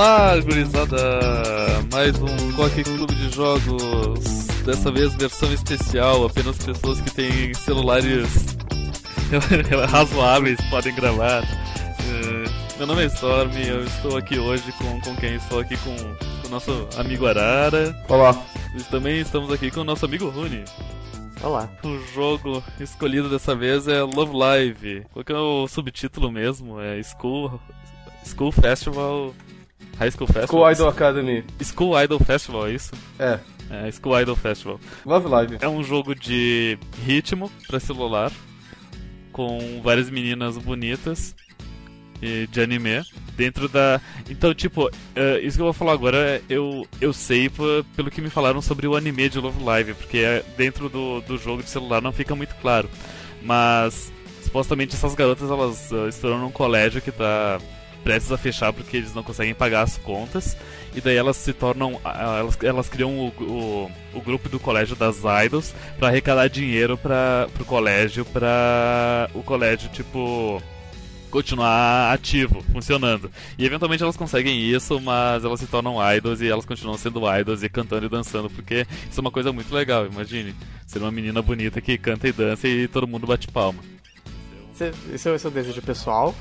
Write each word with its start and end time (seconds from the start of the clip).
Olá, 0.00 0.34
gurizada! 0.40 0.96
Mais 1.92 2.16
um 2.22 2.52
Coque 2.56 2.82
Clube 2.82 3.14
de 3.16 3.34
Jogos. 3.34 4.46
Dessa 4.64 4.90
vez 4.90 5.14
versão 5.14 5.52
especial, 5.52 6.24
apenas 6.24 6.56
pessoas 6.56 7.02
que 7.02 7.10
têm 7.10 7.52
celulares 7.52 8.56
razoáveis 9.92 10.58
podem 10.70 10.94
gravar. 10.94 11.42
Uh, 11.42 12.78
meu 12.78 12.86
nome 12.86 13.02
é 13.02 13.06
Storm, 13.08 13.52
eu 13.58 13.84
estou 13.84 14.16
aqui 14.16 14.38
hoje 14.38 14.72
com, 14.78 14.98
com 15.02 15.14
quem? 15.16 15.34
Estou 15.34 15.60
aqui 15.60 15.76
com, 15.76 15.94
com 15.94 16.48
o 16.48 16.50
nosso 16.50 16.88
amigo 16.96 17.26
Arara. 17.26 17.94
Olá. 18.08 18.42
E 18.74 18.82
também 18.84 19.20
estamos 19.20 19.52
aqui 19.52 19.70
com 19.70 19.82
o 19.82 19.84
nosso 19.84 20.06
amigo 20.06 20.30
Rune. 20.30 20.64
Olá. 21.42 21.68
O 21.84 21.98
jogo 22.14 22.64
escolhido 22.80 23.28
dessa 23.28 23.54
vez 23.54 23.86
é 23.86 24.00
Love 24.00 24.34
Live. 24.34 25.04
Qual 25.12 25.22
que 25.22 25.32
é 25.32 25.36
o 25.36 25.68
subtítulo 25.68 26.32
mesmo? 26.32 26.80
É 26.80 27.02
School, 27.02 27.60
School 28.24 28.50
Festival. 28.50 29.34
High 30.00 30.12
School 30.12 30.26
Festival? 30.28 30.48
School 30.48 30.72
Idol 30.72 30.88
Academy. 30.88 31.44
School 31.62 32.02
Idol 32.02 32.18
Festival, 32.18 32.66
é 32.66 32.72
isso? 32.72 32.90
É. 33.18 33.38
É, 33.70 33.92
School 33.92 34.18
Idol 34.18 34.34
Festival. 34.34 34.80
Love 35.04 35.28
Live. 35.28 35.58
É 35.60 35.68
um 35.68 35.84
jogo 35.84 36.14
de 36.14 36.78
ritmo 37.04 37.50
para 37.68 37.78
celular, 37.78 38.32
com 39.30 39.80
várias 39.82 40.08
meninas 40.08 40.56
bonitas 40.56 41.36
e 42.22 42.46
de 42.46 42.60
anime 42.62 43.02
dentro 43.36 43.68
da. 43.68 44.00
Então, 44.28 44.54
tipo, 44.54 44.86
uh, 44.86 44.90
isso 45.42 45.56
que 45.56 45.60
eu 45.60 45.66
vou 45.66 45.72
falar 45.74 45.92
agora 45.92 46.40
eu, 46.48 46.86
eu 46.98 47.12
sei 47.12 47.50
pelo 47.94 48.10
que 48.10 48.22
me 48.22 48.30
falaram 48.30 48.62
sobre 48.62 48.86
o 48.86 48.96
anime 48.96 49.28
de 49.28 49.38
Love 49.38 49.62
Live, 49.62 49.94
porque 49.94 50.18
é, 50.18 50.42
dentro 50.56 50.88
do, 50.88 51.20
do 51.20 51.36
jogo 51.36 51.62
de 51.62 51.68
celular 51.68 52.00
não 52.00 52.12
fica 52.12 52.34
muito 52.34 52.54
claro. 52.56 52.88
Mas 53.42 54.10
supostamente 54.42 54.94
essas 54.94 55.14
garotas 55.14 55.50
elas 55.50 55.92
uh, 55.92 56.08
estão 56.08 56.38
num 56.38 56.50
colégio 56.50 57.02
que 57.02 57.12
tá 57.12 57.60
prestes 58.02 58.32
a 58.32 58.38
fechar 58.38 58.72
porque 58.72 58.96
eles 58.96 59.14
não 59.14 59.22
conseguem 59.22 59.54
pagar 59.54 59.82
as 59.82 59.96
contas. 59.96 60.56
E 60.94 61.00
daí 61.00 61.16
elas 61.16 61.36
se 61.36 61.52
tornam. 61.52 62.00
Elas, 62.04 62.58
elas 62.62 62.88
criam 62.88 63.16
o, 63.18 63.28
o, 63.42 63.90
o 64.14 64.20
grupo 64.20 64.48
do 64.48 64.58
colégio 64.58 64.96
das 64.96 65.18
idols 65.44 65.74
para 65.98 66.08
arrecadar 66.08 66.48
dinheiro 66.48 66.96
para 66.98 67.48
pro 67.54 67.64
colégio, 67.64 68.24
para 68.24 69.30
o 69.34 69.42
colégio, 69.42 69.88
tipo 69.90 70.60
continuar 71.30 72.12
ativo, 72.12 72.62
funcionando. 72.72 73.30
E 73.56 73.64
eventualmente 73.64 74.02
elas 74.02 74.16
conseguem 74.16 74.60
isso, 74.60 75.00
mas 75.00 75.44
elas 75.44 75.60
se 75.60 75.66
tornam 75.66 75.96
idols 76.14 76.40
e 76.40 76.48
elas 76.48 76.64
continuam 76.64 76.98
sendo 76.98 77.20
idols 77.38 77.62
e 77.62 77.68
cantando 77.68 78.06
e 78.06 78.08
dançando, 78.08 78.50
porque 78.50 78.86
isso 79.08 79.18
é 79.18 79.22
uma 79.22 79.30
coisa 79.30 79.52
muito 79.52 79.72
legal, 79.72 80.06
imagine. 80.06 80.54
Ser 80.86 80.98
uma 80.98 81.10
menina 81.10 81.40
bonita 81.40 81.80
que 81.80 81.96
canta 81.96 82.28
e 82.28 82.32
dança 82.32 82.66
e 82.66 82.88
todo 82.88 83.06
mundo 83.06 83.26
bate 83.26 83.46
palma. 83.46 83.80
Esse 85.14 85.28
é 85.28 85.32
o 85.32 85.38
seu 85.38 85.50
desejo 85.50 85.80
pessoal? 85.82 86.34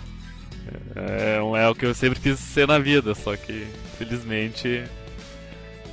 É, 0.95 1.37
é 1.37 1.67
o 1.67 1.75
que 1.75 1.85
eu 1.85 1.93
sempre 1.93 2.19
quis 2.19 2.39
ser 2.39 2.67
na 2.67 2.79
vida, 2.79 3.15
só 3.15 3.35
que 3.35 3.65
felizmente 3.97 4.83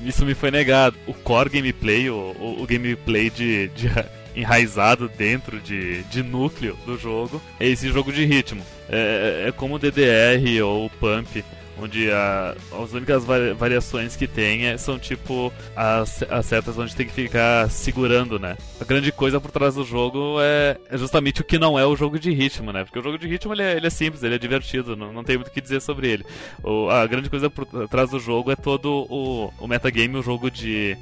isso 0.00 0.24
me 0.24 0.34
foi 0.34 0.50
negado. 0.50 0.96
O 1.06 1.14
core 1.14 1.50
gameplay, 1.50 2.10
o, 2.10 2.14
o, 2.38 2.62
o 2.62 2.66
gameplay 2.66 3.30
de, 3.30 3.68
de 3.68 3.88
enraizado 4.36 5.08
dentro 5.08 5.60
de, 5.60 6.02
de 6.04 6.22
núcleo 6.22 6.76
do 6.84 6.98
jogo 6.98 7.40
é 7.58 7.66
esse 7.66 7.88
jogo 7.88 8.12
de 8.12 8.24
ritmo. 8.24 8.62
É, 8.88 9.46
é 9.48 9.52
como 9.52 9.76
o 9.76 9.78
DDR 9.78 10.62
ou 10.62 10.86
o 10.86 10.90
Pump, 10.90 11.44
onde 11.80 12.10
a, 12.10 12.54
as 12.82 12.92
únicas 12.92 13.24
variações 13.56 14.16
que 14.16 14.26
tem 14.26 14.66
é, 14.66 14.78
são 14.78 14.98
tipo 14.98 15.52
as, 15.74 16.22
as 16.24 16.46
setas 16.46 16.78
onde 16.78 16.94
tem 16.94 17.06
que 17.06 17.12
ficar 17.12 17.70
segurando, 17.70 18.38
né? 18.38 18.56
A 18.80 18.84
grande 18.84 19.12
coisa 19.12 19.40
por 19.40 19.50
trás 19.50 19.74
do 19.74 19.84
jogo 19.84 20.38
é, 20.40 20.76
é 20.90 20.98
justamente 20.98 21.40
o 21.40 21.44
que 21.44 21.58
não 21.58 21.78
é 21.78 21.84
o 21.84 21.96
jogo 21.96 22.18
de 22.18 22.32
ritmo, 22.32 22.72
né? 22.72 22.84
Porque 22.84 22.98
o 22.98 23.02
jogo 23.02 23.18
de 23.18 23.26
ritmo 23.26 23.52
ele 23.52 23.62
é, 23.62 23.76
ele 23.76 23.86
é 23.86 23.90
simples, 23.90 24.22
ele 24.22 24.34
é 24.34 24.38
divertido, 24.38 24.96
não, 24.96 25.12
não 25.12 25.24
tem 25.24 25.36
muito 25.36 25.48
o 25.48 25.50
que 25.52 25.60
dizer 25.60 25.80
sobre 25.80 26.08
ele. 26.08 26.26
O, 26.62 26.88
a 26.88 27.06
grande 27.06 27.30
coisa 27.30 27.50
por 27.50 27.66
trás 27.88 28.10
do 28.10 28.18
jogo 28.18 28.50
é 28.50 28.56
todo 28.56 29.06
o, 29.10 29.52
o 29.58 29.66
metagame, 29.66 30.16
o 30.16 30.22
jogo 30.22 30.50
de, 30.50 30.96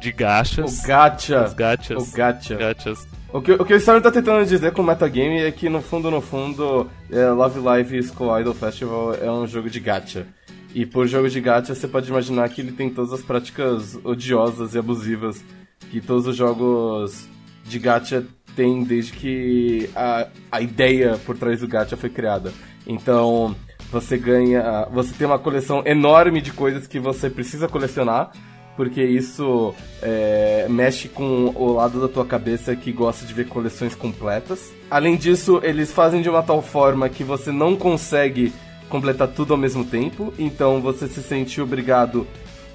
de 0.00 0.12
gachas. 0.12 0.82
O 0.82 0.86
gacha. 0.86 1.44
Os 1.44 1.54
gachas. 1.54 2.08
O 2.08 2.16
gacha. 2.16 2.56
Gachas. 2.56 3.19
O 3.32 3.40
que, 3.40 3.52
o 3.52 3.64
que 3.64 3.72
o 3.72 3.76
Storm 3.76 4.00
tá 4.00 4.10
tentando 4.10 4.44
dizer 4.44 4.72
com 4.72 4.82
o 4.82 4.84
metagame 4.84 5.38
é 5.38 5.52
que, 5.52 5.68
no 5.68 5.80
fundo, 5.80 6.10
no 6.10 6.20
fundo, 6.20 6.90
é, 7.12 7.28
Love 7.28 7.60
Live 7.60 8.02
School 8.02 8.40
Idol 8.40 8.52
Festival 8.52 9.14
é 9.14 9.30
um 9.30 9.46
jogo 9.46 9.70
de 9.70 9.78
gacha. 9.78 10.26
E 10.74 10.84
por 10.84 11.06
jogo 11.06 11.28
de 11.28 11.40
gacha, 11.40 11.72
você 11.72 11.86
pode 11.86 12.08
imaginar 12.08 12.48
que 12.48 12.60
ele 12.60 12.72
tem 12.72 12.90
todas 12.90 13.12
as 13.12 13.22
práticas 13.22 13.96
odiosas 14.02 14.74
e 14.74 14.78
abusivas 14.78 15.44
que 15.92 16.00
todos 16.00 16.26
os 16.26 16.34
jogos 16.34 17.28
de 17.64 17.78
gacha 17.78 18.26
têm 18.56 18.82
desde 18.82 19.12
que 19.12 19.88
a, 19.94 20.26
a 20.50 20.60
ideia 20.60 21.16
por 21.24 21.38
trás 21.38 21.60
do 21.60 21.68
gacha 21.68 21.96
foi 21.96 22.10
criada. 22.10 22.52
Então, 22.84 23.54
você 23.92 24.18
ganha... 24.18 24.88
Você 24.92 25.14
tem 25.14 25.28
uma 25.28 25.38
coleção 25.38 25.84
enorme 25.86 26.40
de 26.40 26.52
coisas 26.52 26.88
que 26.88 26.98
você 26.98 27.30
precisa 27.30 27.68
colecionar 27.68 28.32
porque 28.80 29.04
isso 29.04 29.74
é, 30.00 30.64
mexe 30.66 31.06
com 31.06 31.52
o 31.54 31.74
lado 31.74 32.00
da 32.00 32.08
tua 32.08 32.24
cabeça 32.24 32.74
que 32.74 32.90
gosta 32.90 33.26
de 33.26 33.34
ver 33.34 33.46
coleções 33.46 33.94
completas. 33.94 34.72
Além 34.90 35.18
disso, 35.18 35.60
eles 35.62 35.92
fazem 35.92 36.22
de 36.22 36.30
uma 36.30 36.42
tal 36.42 36.62
forma 36.62 37.06
que 37.10 37.22
você 37.22 37.52
não 37.52 37.76
consegue 37.76 38.54
completar 38.88 39.28
tudo 39.28 39.52
ao 39.52 39.58
mesmo 39.58 39.84
tempo, 39.84 40.32
então 40.38 40.80
você 40.80 41.06
se 41.08 41.22
sente 41.22 41.60
obrigado 41.60 42.26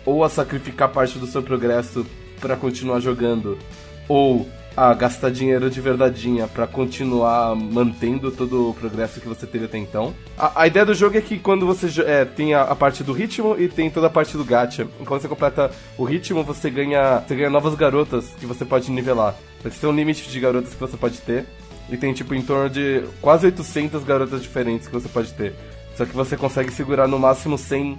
ou 0.05 0.23
a 0.23 0.29
sacrificar 0.29 0.89
parte 0.89 1.17
do 1.17 1.25
seu 1.25 1.41
progresso 1.41 2.05
para 2.39 2.55
continuar 2.55 2.99
jogando, 2.99 3.57
ou 4.07 4.47
a 4.75 4.93
gastar 4.93 5.31
dinheiro 5.31 5.69
de 5.69 5.79
verdadeinha 5.79 6.47
para 6.47 6.67
continuar 6.67 7.55
mantendo 7.55 8.31
todo 8.31 8.69
o 8.69 8.73
progresso 8.73 9.21
que 9.21 9.27
você 9.27 9.47
teve 9.47 9.65
até 9.65 9.77
então. 9.77 10.13
A, 10.37 10.63
a 10.63 10.67
ideia 10.67 10.85
do 10.85 10.93
jogo 10.93 11.17
é 11.17 11.21
que 11.21 11.39
quando 11.39 11.65
você 11.65 12.01
é, 12.01 12.25
tem 12.25 12.53
a, 12.53 12.63
a, 12.63 12.75
parte 12.75 13.03
do 13.03 13.13
ritmo 13.13 13.55
e 13.57 13.69
tem 13.69 13.89
toda 13.89 14.07
a 14.07 14.09
parte 14.09 14.35
do 14.35 14.43
gacha. 14.43 14.85
Quando 15.05 15.21
você 15.21 15.27
completa 15.27 15.71
o 15.97 16.03
ritmo, 16.03 16.43
você 16.43 16.69
ganha, 16.69 17.19
você 17.19 17.35
ganha 17.35 17.49
novas 17.49 17.75
garotas 17.75 18.29
que 18.39 18.45
você 18.45 18.65
pode 18.65 18.91
nivelar. 18.91 19.35
Você 19.63 19.79
tem 19.79 19.89
um 19.89 19.95
limite 19.95 20.29
de 20.29 20.39
garotas 20.39 20.73
que 20.73 20.79
você 20.79 20.97
pode 20.97 21.21
ter. 21.21 21.45
E 21.89 21.95
tem 21.97 22.13
tipo 22.13 22.33
em 22.33 22.41
torno 22.41 22.69
de 22.69 23.03
quase 23.21 23.45
800 23.45 24.03
garotas 24.03 24.41
diferentes 24.41 24.87
que 24.87 24.93
você 24.93 25.07
pode 25.07 25.31
ter. 25.33 25.53
Só 25.95 26.03
que 26.03 26.15
você 26.15 26.35
consegue 26.35 26.71
segurar 26.71 27.07
no 27.07 27.17
máximo 27.19 27.57
100, 27.57 27.97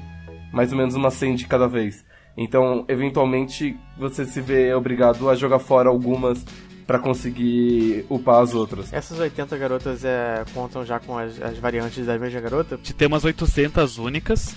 mais 0.52 0.72
ou 0.72 0.78
menos 0.78 0.94
uma 0.94 1.10
100 1.10 1.36
de 1.36 1.46
cada 1.46 1.66
vez. 1.68 2.04
Então, 2.36 2.84
eventualmente, 2.88 3.76
você 3.96 4.26
se 4.26 4.40
vê 4.40 4.74
obrigado 4.74 5.30
a 5.30 5.34
jogar 5.34 5.58
fora 5.58 5.88
algumas 5.88 6.44
para 6.86 6.98
conseguir 6.98 8.06
upar 8.08 8.42
as 8.42 8.54
outras. 8.54 8.92
Essas 8.92 9.18
80 9.18 9.56
garotas 9.58 10.04
é, 10.04 10.44
contam 10.54 10.84
já 10.84 11.00
com 11.00 11.18
as, 11.18 11.40
as 11.42 11.58
variantes 11.58 12.06
da 12.06 12.18
mesma 12.18 12.40
garota? 12.40 12.78
Tem 12.78 13.08
umas 13.08 13.24
800 13.24 13.98
únicas. 13.98 14.54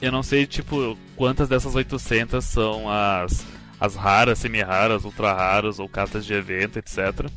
Eu 0.00 0.10
não 0.10 0.22
sei, 0.22 0.46
tipo, 0.46 0.98
quantas 1.16 1.48
dessas 1.48 1.74
800 1.74 2.44
são 2.44 2.90
as, 2.90 3.44
as 3.80 3.94
raras, 3.94 4.38
semi-raras, 4.38 5.04
ultra-raras 5.04 5.78
ou 5.78 5.88
cartas 5.88 6.24
de 6.24 6.34
evento, 6.34 6.78
etc. 6.78 7.28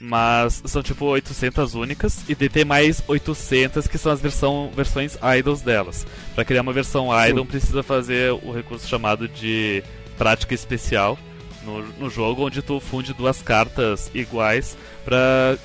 Mas 0.00 0.62
são 0.64 0.82
tipo 0.82 1.04
800 1.04 1.74
únicas 1.74 2.24
e 2.28 2.34
tem 2.34 2.64
mais 2.64 3.02
800 3.06 3.86
que 3.86 3.98
são 3.98 4.10
as 4.10 4.20
versão, 4.20 4.70
versões 4.74 5.18
idols 5.38 5.60
delas. 5.60 6.06
Para 6.34 6.44
criar 6.44 6.62
uma 6.62 6.72
versão 6.72 7.08
idol 7.26 7.44
Sim. 7.44 7.50
precisa 7.50 7.82
fazer 7.82 8.32
o 8.32 8.50
recurso 8.50 8.88
chamado 8.88 9.28
de 9.28 9.84
prática 10.16 10.54
especial 10.54 11.18
no, 11.64 11.82
no 11.98 12.10
jogo, 12.10 12.46
onde 12.46 12.62
tu 12.62 12.80
funde 12.80 13.12
duas 13.12 13.42
cartas 13.42 14.10
iguais 14.14 14.76
para 15.04 15.58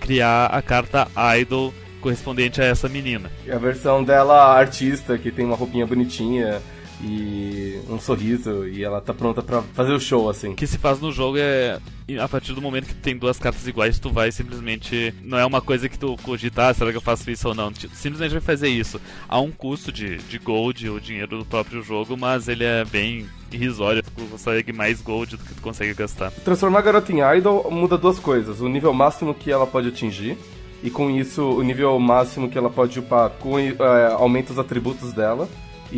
criar 0.00 0.46
a 0.46 0.62
carta 0.62 1.08
idol 1.38 1.72
correspondente 2.00 2.60
a 2.60 2.64
essa 2.64 2.88
menina. 2.88 3.30
E 3.46 3.50
a 3.50 3.58
versão 3.58 4.04
dela 4.04 4.54
artista, 4.54 5.16
que 5.16 5.30
tem 5.30 5.44
uma 5.44 5.56
roupinha 5.56 5.86
bonitinha, 5.86 6.60
e 7.02 7.80
um 7.88 7.98
sorriso 7.98 8.66
e 8.66 8.84
ela 8.84 9.00
tá 9.00 9.12
pronta 9.12 9.42
para 9.42 9.62
fazer 9.62 9.92
o 9.92 10.00
show, 10.00 10.28
assim. 10.28 10.50
O 10.50 10.54
que 10.54 10.66
se 10.66 10.78
faz 10.78 11.00
no 11.00 11.10
jogo 11.10 11.36
é, 11.38 11.78
a 12.20 12.28
partir 12.28 12.52
do 12.52 12.62
momento 12.62 12.86
que 12.86 12.94
tu 12.94 13.00
tem 13.00 13.16
duas 13.16 13.38
cartas 13.38 13.66
iguais, 13.66 13.98
tu 13.98 14.10
vai 14.10 14.30
simplesmente. 14.30 15.14
Não 15.22 15.38
é 15.38 15.44
uma 15.44 15.60
coisa 15.60 15.88
que 15.88 15.98
tu 15.98 16.16
cogita, 16.22 16.68
ah, 16.68 16.74
será 16.74 16.90
que 16.90 16.96
eu 16.96 17.02
faço 17.02 17.30
isso 17.30 17.48
ou 17.48 17.54
não? 17.54 17.72
Simplesmente 17.74 18.32
vai 18.32 18.40
fazer 18.40 18.68
isso. 18.68 19.00
Há 19.28 19.40
um 19.40 19.50
custo 19.50 19.90
de, 19.90 20.18
de 20.18 20.38
gold, 20.38 20.88
o 20.88 21.00
dinheiro 21.00 21.38
do 21.38 21.44
próprio 21.44 21.82
jogo, 21.82 22.16
mas 22.16 22.48
ele 22.48 22.64
é 22.64 22.84
bem 22.84 23.26
irrisório. 23.50 24.02
Tu 24.02 24.10
consegue 24.10 24.72
mais 24.72 25.00
gold 25.00 25.36
do 25.36 25.42
que 25.42 25.54
tu 25.54 25.62
consegue 25.62 25.94
gastar. 25.94 26.30
Transformar 26.30 26.80
a 26.80 26.82
garota 26.82 27.12
em 27.12 27.20
idol 27.36 27.70
muda 27.70 27.98
duas 27.98 28.18
coisas: 28.18 28.60
o 28.60 28.68
nível 28.68 28.92
máximo 28.92 29.34
que 29.34 29.50
ela 29.50 29.66
pode 29.66 29.88
atingir. 29.88 30.36
E 30.82 30.90
com 30.90 31.10
isso, 31.10 31.42
o 31.42 31.62
nível 31.62 31.98
máximo 31.98 32.50
que 32.50 32.58
ela 32.58 32.68
pode 32.68 32.98
upar 32.98 33.30
com, 33.30 33.58
é, 33.58 33.72
aumenta 34.12 34.52
os 34.52 34.58
atributos 34.58 35.14
dela 35.14 35.48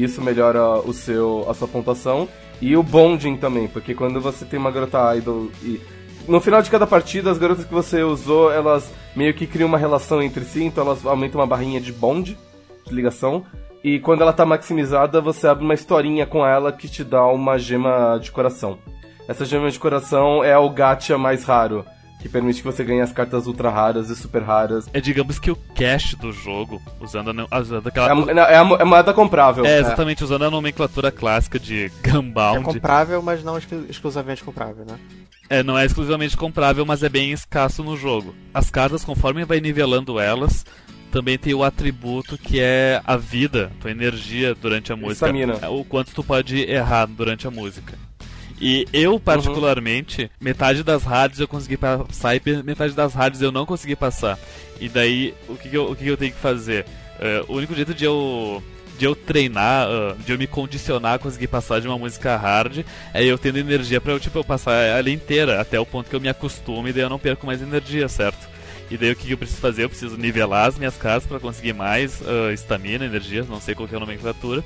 isso 0.03 0.21
melhora 0.23 0.79
o 0.79 0.93
seu, 0.93 1.47
a 1.49 1.55
sua 1.55 1.69
pontuação. 1.69 2.29
E 2.61 2.77
o 2.77 2.83
bonding 2.83 3.37
também, 3.37 3.69
porque 3.69 3.95
quando 3.95 4.21
você 4.21 4.45
tem 4.45 4.59
uma 4.59 4.71
garota 4.71 5.15
idol 5.17 5.51
e. 5.63 5.81
No 6.27 6.41
final 6.41 6.61
de 6.61 6.71
cada 6.71 6.87
partida, 6.87 7.31
as 7.31 7.39
garotas 7.39 7.65
que 7.65 7.73
você 7.73 8.03
usou, 8.03 8.51
elas 8.53 8.91
meio 9.15 9.33
que 9.33 9.47
criam 9.47 9.69
uma 9.69 9.79
relação 9.79 10.21
entre 10.21 10.45
si, 10.45 10.65
então 10.65 10.85
elas 10.85 11.07
aumentam 11.07 11.41
uma 11.41 11.47
barrinha 11.47 11.81
de 11.81 11.93
bond, 11.93 12.37
de 12.85 12.95
ligação. 12.95 13.45
E 13.85 14.01
quando 14.01 14.23
ela 14.23 14.33
tá 14.33 14.45
maximizada, 14.45 15.21
você 15.21 15.47
abre 15.47 15.65
uma 15.65 15.75
historinha 15.75 16.27
com 16.27 16.45
ela 16.45 16.73
que 16.73 16.89
te 16.89 17.05
dá 17.05 17.25
uma 17.27 17.57
gema 17.59 18.19
de 18.19 18.33
coração. 18.33 18.79
Essa 19.29 19.45
gema 19.45 19.71
de 19.71 19.79
coração 19.79 20.43
é 20.43 20.59
o 20.59 20.69
gacha 20.71 21.17
mais 21.17 21.45
raro, 21.45 21.85
que 22.27 22.33
permite 22.33 22.59
que 22.59 22.65
você 22.65 22.83
ganhe 22.85 23.01
as 23.01 23.13
cartas 23.13 23.47
ultra 23.47 23.71
raras 23.71 24.11
e 24.11 24.17
super 24.17 24.43
raras. 24.43 24.87
É, 24.93 25.01
digamos 25.01 25.39
que 25.39 25.51
o 25.51 25.57
cash 25.75 26.15
do 26.15 26.33
jogo, 26.33 26.81
usando, 27.01 27.47
a, 27.51 27.61
usando 27.61 27.87
É 27.87 27.89
aquela. 27.89 28.13
a, 28.13 28.31
é 28.33 28.41
a, 28.41 28.53
é 28.53 28.83
a 28.83 28.85
moeda 28.85 29.13
comprável. 29.15 29.65
É, 29.65 29.79
exatamente, 29.79 30.23
usando 30.25 30.45
a 30.45 30.51
nomenclatura 30.51 31.11
clássica 31.11 31.59
de 31.59 31.85
É 32.05 32.11
Gunbound. 32.11 32.65
comprável, 32.65 33.23
mas 33.23 33.43
não 33.43 33.57
exclu- 33.57 33.87
exclusivamente 33.89 34.43
comprável, 34.45 34.85
né? 34.85 34.99
É, 35.49 35.63
não 35.63 35.79
é 35.79 35.85
exclusivamente 35.85 36.37
comprável, 36.37 36.85
mas 36.85 37.03
é 37.03 37.09
bem 37.09 37.31
escasso 37.31 37.83
no 37.85 37.97
jogo. 37.97 38.35
As 38.53 38.69
cartas, 38.71 39.05
conforme 39.05 39.45
vai 39.45 39.61
nivelando 39.61 40.19
elas, 40.19 40.67
também 41.13 41.39
tem 41.39 41.55
o 41.55 41.63
atributo 41.63 42.37
que 42.37 42.59
é 42.61 43.01
a 43.07 43.17
vida, 43.17 43.71
tua 43.81 43.91
energia 43.93 44.55
durante 44.55 44.93
a 44.93 44.97
música. 44.97 45.27
Estamina. 45.27 45.71
O 45.71 45.85
quanto 45.85 46.13
tu 46.13 46.25
pode 46.25 46.59
errar 46.69 47.07
durante 47.07 47.47
a 47.47 47.51
música. 47.51 47.95
E 48.61 48.87
eu, 48.93 49.21
particularmente, 49.21 50.31
metade 50.41 50.83
das 50.83 51.03
rádios 51.03 51.41
eu 51.41 51.49
consegui 51.49 51.77
passar 51.77 52.37
e 52.37 52.41
metade 52.65 52.95
das 52.95 53.13
rádios 53.13 53.43
eu 53.43 53.53
não 53.53 53.67
consegui 53.67 53.95
passar. 53.95 54.39
E 54.81 54.89
daí, 54.89 55.35
o 55.49 55.57
que, 55.57 55.69
que 55.69 55.77
eu, 55.77 55.91
o 55.91 55.97
que, 55.97 56.05
que 56.05 56.11
eu 56.11 56.17
tenho 56.17 56.33
que 56.33 56.39
fazer? 56.39 56.87
É, 57.19 57.45
o 57.49 57.55
único 57.55 57.75
jeito 57.75 57.95
de 57.95 58.05
eu 58.05 58.63
de 58.99 59.05
eu 59.05 59.15
treinar, 59.15 59.87
ah, 59.89 60.17
de 60.25 60.33
eu 60.33 60.39
me 60.39 60.47
condicionar 60.47 61.15
a 61.15 61.19
conseguir 61.19 61.49
passar 61.49 61.81
de 61.81 61.87
uma 61.87 61.99
música 61.99 62.35
hard, 62.37 62.85
é 63.13 63.25
eu 63.25 63.37
tendo 63.37 63.59
energia 63.59 64.01
pra 64.01 64.13
eu, 64.13 64.21
tipo, 64.21 64.39
eu 64.39 64.45
passar 64.45 64.73
ela 64.73 65.11
inteira, 65.11 65.61
até 65.61 65.79
o 65.79 65.85
ponto 65.85 66.09
que 66.09 66.17
eu 66.17 66.21
me 66.21 66.29
acostume 66.29 66.91
e 66.91 66.93
daí 66.93 67.03
eu 67.03 67.11
não 67.11 67.19
perco 67.19 67.47
mais 67.47 67.61
energia, 67.61 68.09
certo? 68.09 68.49
E 68.91 68.97
daí 68.97 69.11
o 69.11 69.17
que 69.17 69.31
eu 69.31 69.39
preciso 69.39 69.61
fazer? 69.61 69.85
Eu 69.85 69.89
preciso 69.89 70.17
nivelar 70.17 70.69
as 70.69 70.79
minhas 70.79 70.97
casas 70.97 71.29
pra 71.29 71.41
conseguir 71.41 71.73
mais 71.73 72.23
ah, 72.27 72.53
estamina, 72.53 73.05
energia, 73.05 73.45
não 73.45 73.61
sei 73.61 73.75
qual 73.75 73.87
que 73.87 73.95
é 73.95 73.97
a 73.99 74.01
nomenclatura. 74.01 74.65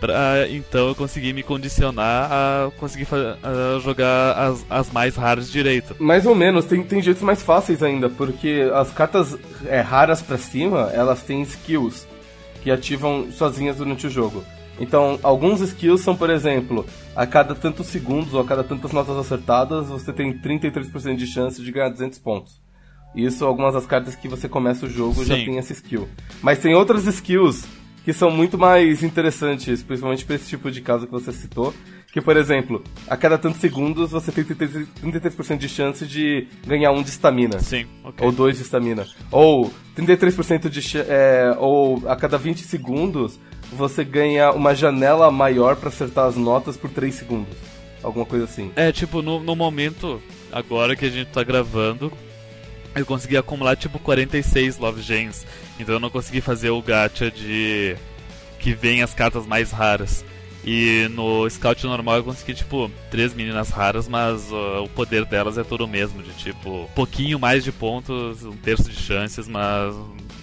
Pra, 0.00 0.48
então 0.50 0.88
eu 0.88 0.94
conseguir 0.94 1.32
me 1.32 1.42
condicionar 1.42 2.30
a 2.30 2.70
conseguir 2.78 3.06
a 3.42 3.78
jogar 3.78 4.32
as, 4.32 4.66
as 4.68 4.90
mais 4.90 5.16
raras 5.16 5.50
direito. 5.50 5.96
Mais 5.98 6.26
ou 6.26 6.34
menos, 6.34 6.64
tem, 6.64 6.82
tem 6.82 7.00
jeitos 7.00 7.22
mais 7.22 7.42
fáceis 7.42 7.82
ainda, 7.82 8.10
porque 8.10 8.70
as 8.74 8.90
cartas 8.92 9.36
é, 9.66 9.80
raras 9.80 10.20
pra 10.20 10.36
cima, 10.36 10.90
elas 10.92 11.22
têm 11.22 11.42
skills 11.42 12.06
que 12.62 12.70
ativam 12.70 13.30
sozinhas 13.30 13.76
durante 13.76 14.06
o 14.06 14.10
jogo. 14.10 14.44
Então, 14.80 15.18
alguns 15.22 15.60
skills 15.60 16.00
são, 16.00 16.16
por 16.16 16.30
exemplo, 16.30 16.84
a 17.14 17.26
cada 17.26 17.54
tantos 17.54 17.86
segundos 17.86 18.34
ou 18.34 18.40
a 18.40 18.44
cada 18.44 18.64
tantas 18.64 18.92
notas 18.92 19.16
acertadas, 19.16 19.86
você 19.86 20.12
tem 20.12 20.36
33% 20.36 21.14
de 21.14 21.26
chance 21.26 21.62
de 21.62 21.70
ganhar 21.70 21.90
200 21.90 22.18
pontos. 22.18 22.60
Isso, 23.14 23.44
algumas 23.44 23.74
das 23.74 23.86
cartas 23.86 24.16
que 24.16 24.26
você 24.26 24.48
começa 24.48 24.86
o 24.86 24.90
jogo 24.90 25.24
já 25.24 25.36
Sim. 25.36 25.44
tem 25.44 25.58
essa 25.58 25.72
skill. 25.72 26.08
Mas 26.42 26.58
tem 26.58 26.74
outras 26.74 27.06
skills 27.06 27.64
que 28.04 28.12
são 28.12 28.30
muito 28.30 28.58
mais 28.58 29.02
interessantes, 29.02 29.82
principalmente 29.82 30.24
para 30.24 30.36
esse 30.36 30.48
tipo 30.48 30.70
de 30.70 30.80
caso 30.80 31.06
que 31.06 31.12
você 31.12 31.32
citou. 31.32 31.74
Que, 32.12 32.20
por 32.20 32.36
exemplo, 32.36 32.84
a 33.08 33.16
cada 33.16 33.36
tantos 33.36 33.60
segundos 33.60 34.12
você 34.12 34.30
tem 34.30 34.44
33% 34.44 34.86
33% 35.02 35.56
de 35.56 35.68
chance 35.68 36.06
de 36.06 36.46
ganhar 36.64 36.92
um 36.92 37.02
de 37.02 37.08
estamina. 37.08 37.58
Sim, 37.58 37.86
ok. 38.04 38.24
Ou 38.24 38.30
dois 38.30 38.56
de 38.56 38.62
estamina. 38.62 39.04
Ou 39.32 39.72
33% 39.96 40.68
de 40.68 40.98
é, 40.98 41.56
Ou 41.58 42.02
a 42.06 42.14
cada 42.14 42.38
20 42.38 42.60
segundos 42.60 43.40
você 43.72 44.04
ganha 44.04 44.52
uma 44.52 44.74
janela 44.74 45.30
maior 45.30 45.74
pra 45.74 45.88
acertar 45.88 46.26
as 46.26 46.36
notas 46.36 46.76
por 46.76 46.90
3 46.90 47.12
segundos. 47.12 47.56
Alguma 48.02 48.26
coisa 48.26 48.44
assim. 48.44 48.70
É, 48.76 48.92
tipo, 48.92 49.22
no, 49.22 49.40
no 49.40 49.56
momento, 49.56 50.22
agora 50.52 50.94
que 50.94 51.06
a 51.06 51.10
gente 51.10 51.30
tá 51.30 51.42
gravando, 51.42 52.12
eu 52.94 53.06
consegui 53.06 53.36
acumular, 53.36 53.76
tipo, 53.76 53.98
46 53.98 54.78
Love 54.78 55.02
Gems. 55.02 55.46
Então 55.78 55.96
eu 55.96 56.00
não 56.00 56.10
consegui 56.10 56.40
fazer 56.40 56.70
o 56.70 56.80
gacha 56.82 57.30
de... 57.30 57.96
que 58.58 58.72
vem 58.72 59.02
as 59.02 59.14
cartas 59.14 59.46
mais 59.46 59.70
raras. 59.70 60.24
E 60.66 61.08
no 61.10 61.48
Scout 61.50 61.84
normal 61.84 62.16
eu 62.16 62.24
consegui, 62.24 62.54
tipo, 62.54 62.90
três 63.10 63.34
meninas 63.34 63.68
raras, 63.68 64.08
mas 64.08 64.50
uh, 64.50 64.82
o 64.82 64.88
poder 64.88 65.26
delas 65.26 65.58
é 65.58 65.62
todo 65.62 65.84
o 65.84 65.88
mesmo, 65.88 66.22
de 66.22 66.32
tipo, 66.32 66.88
pouquinho 66.94 67.38
mais 67.38 67.62
de 67.62 67.70
pontos, 67.70 68.42
um 68.44 68.56
terço 68.56 68.88
de 68.88 68.96
chances, 68.96 69.46
mas. 69.46 69.94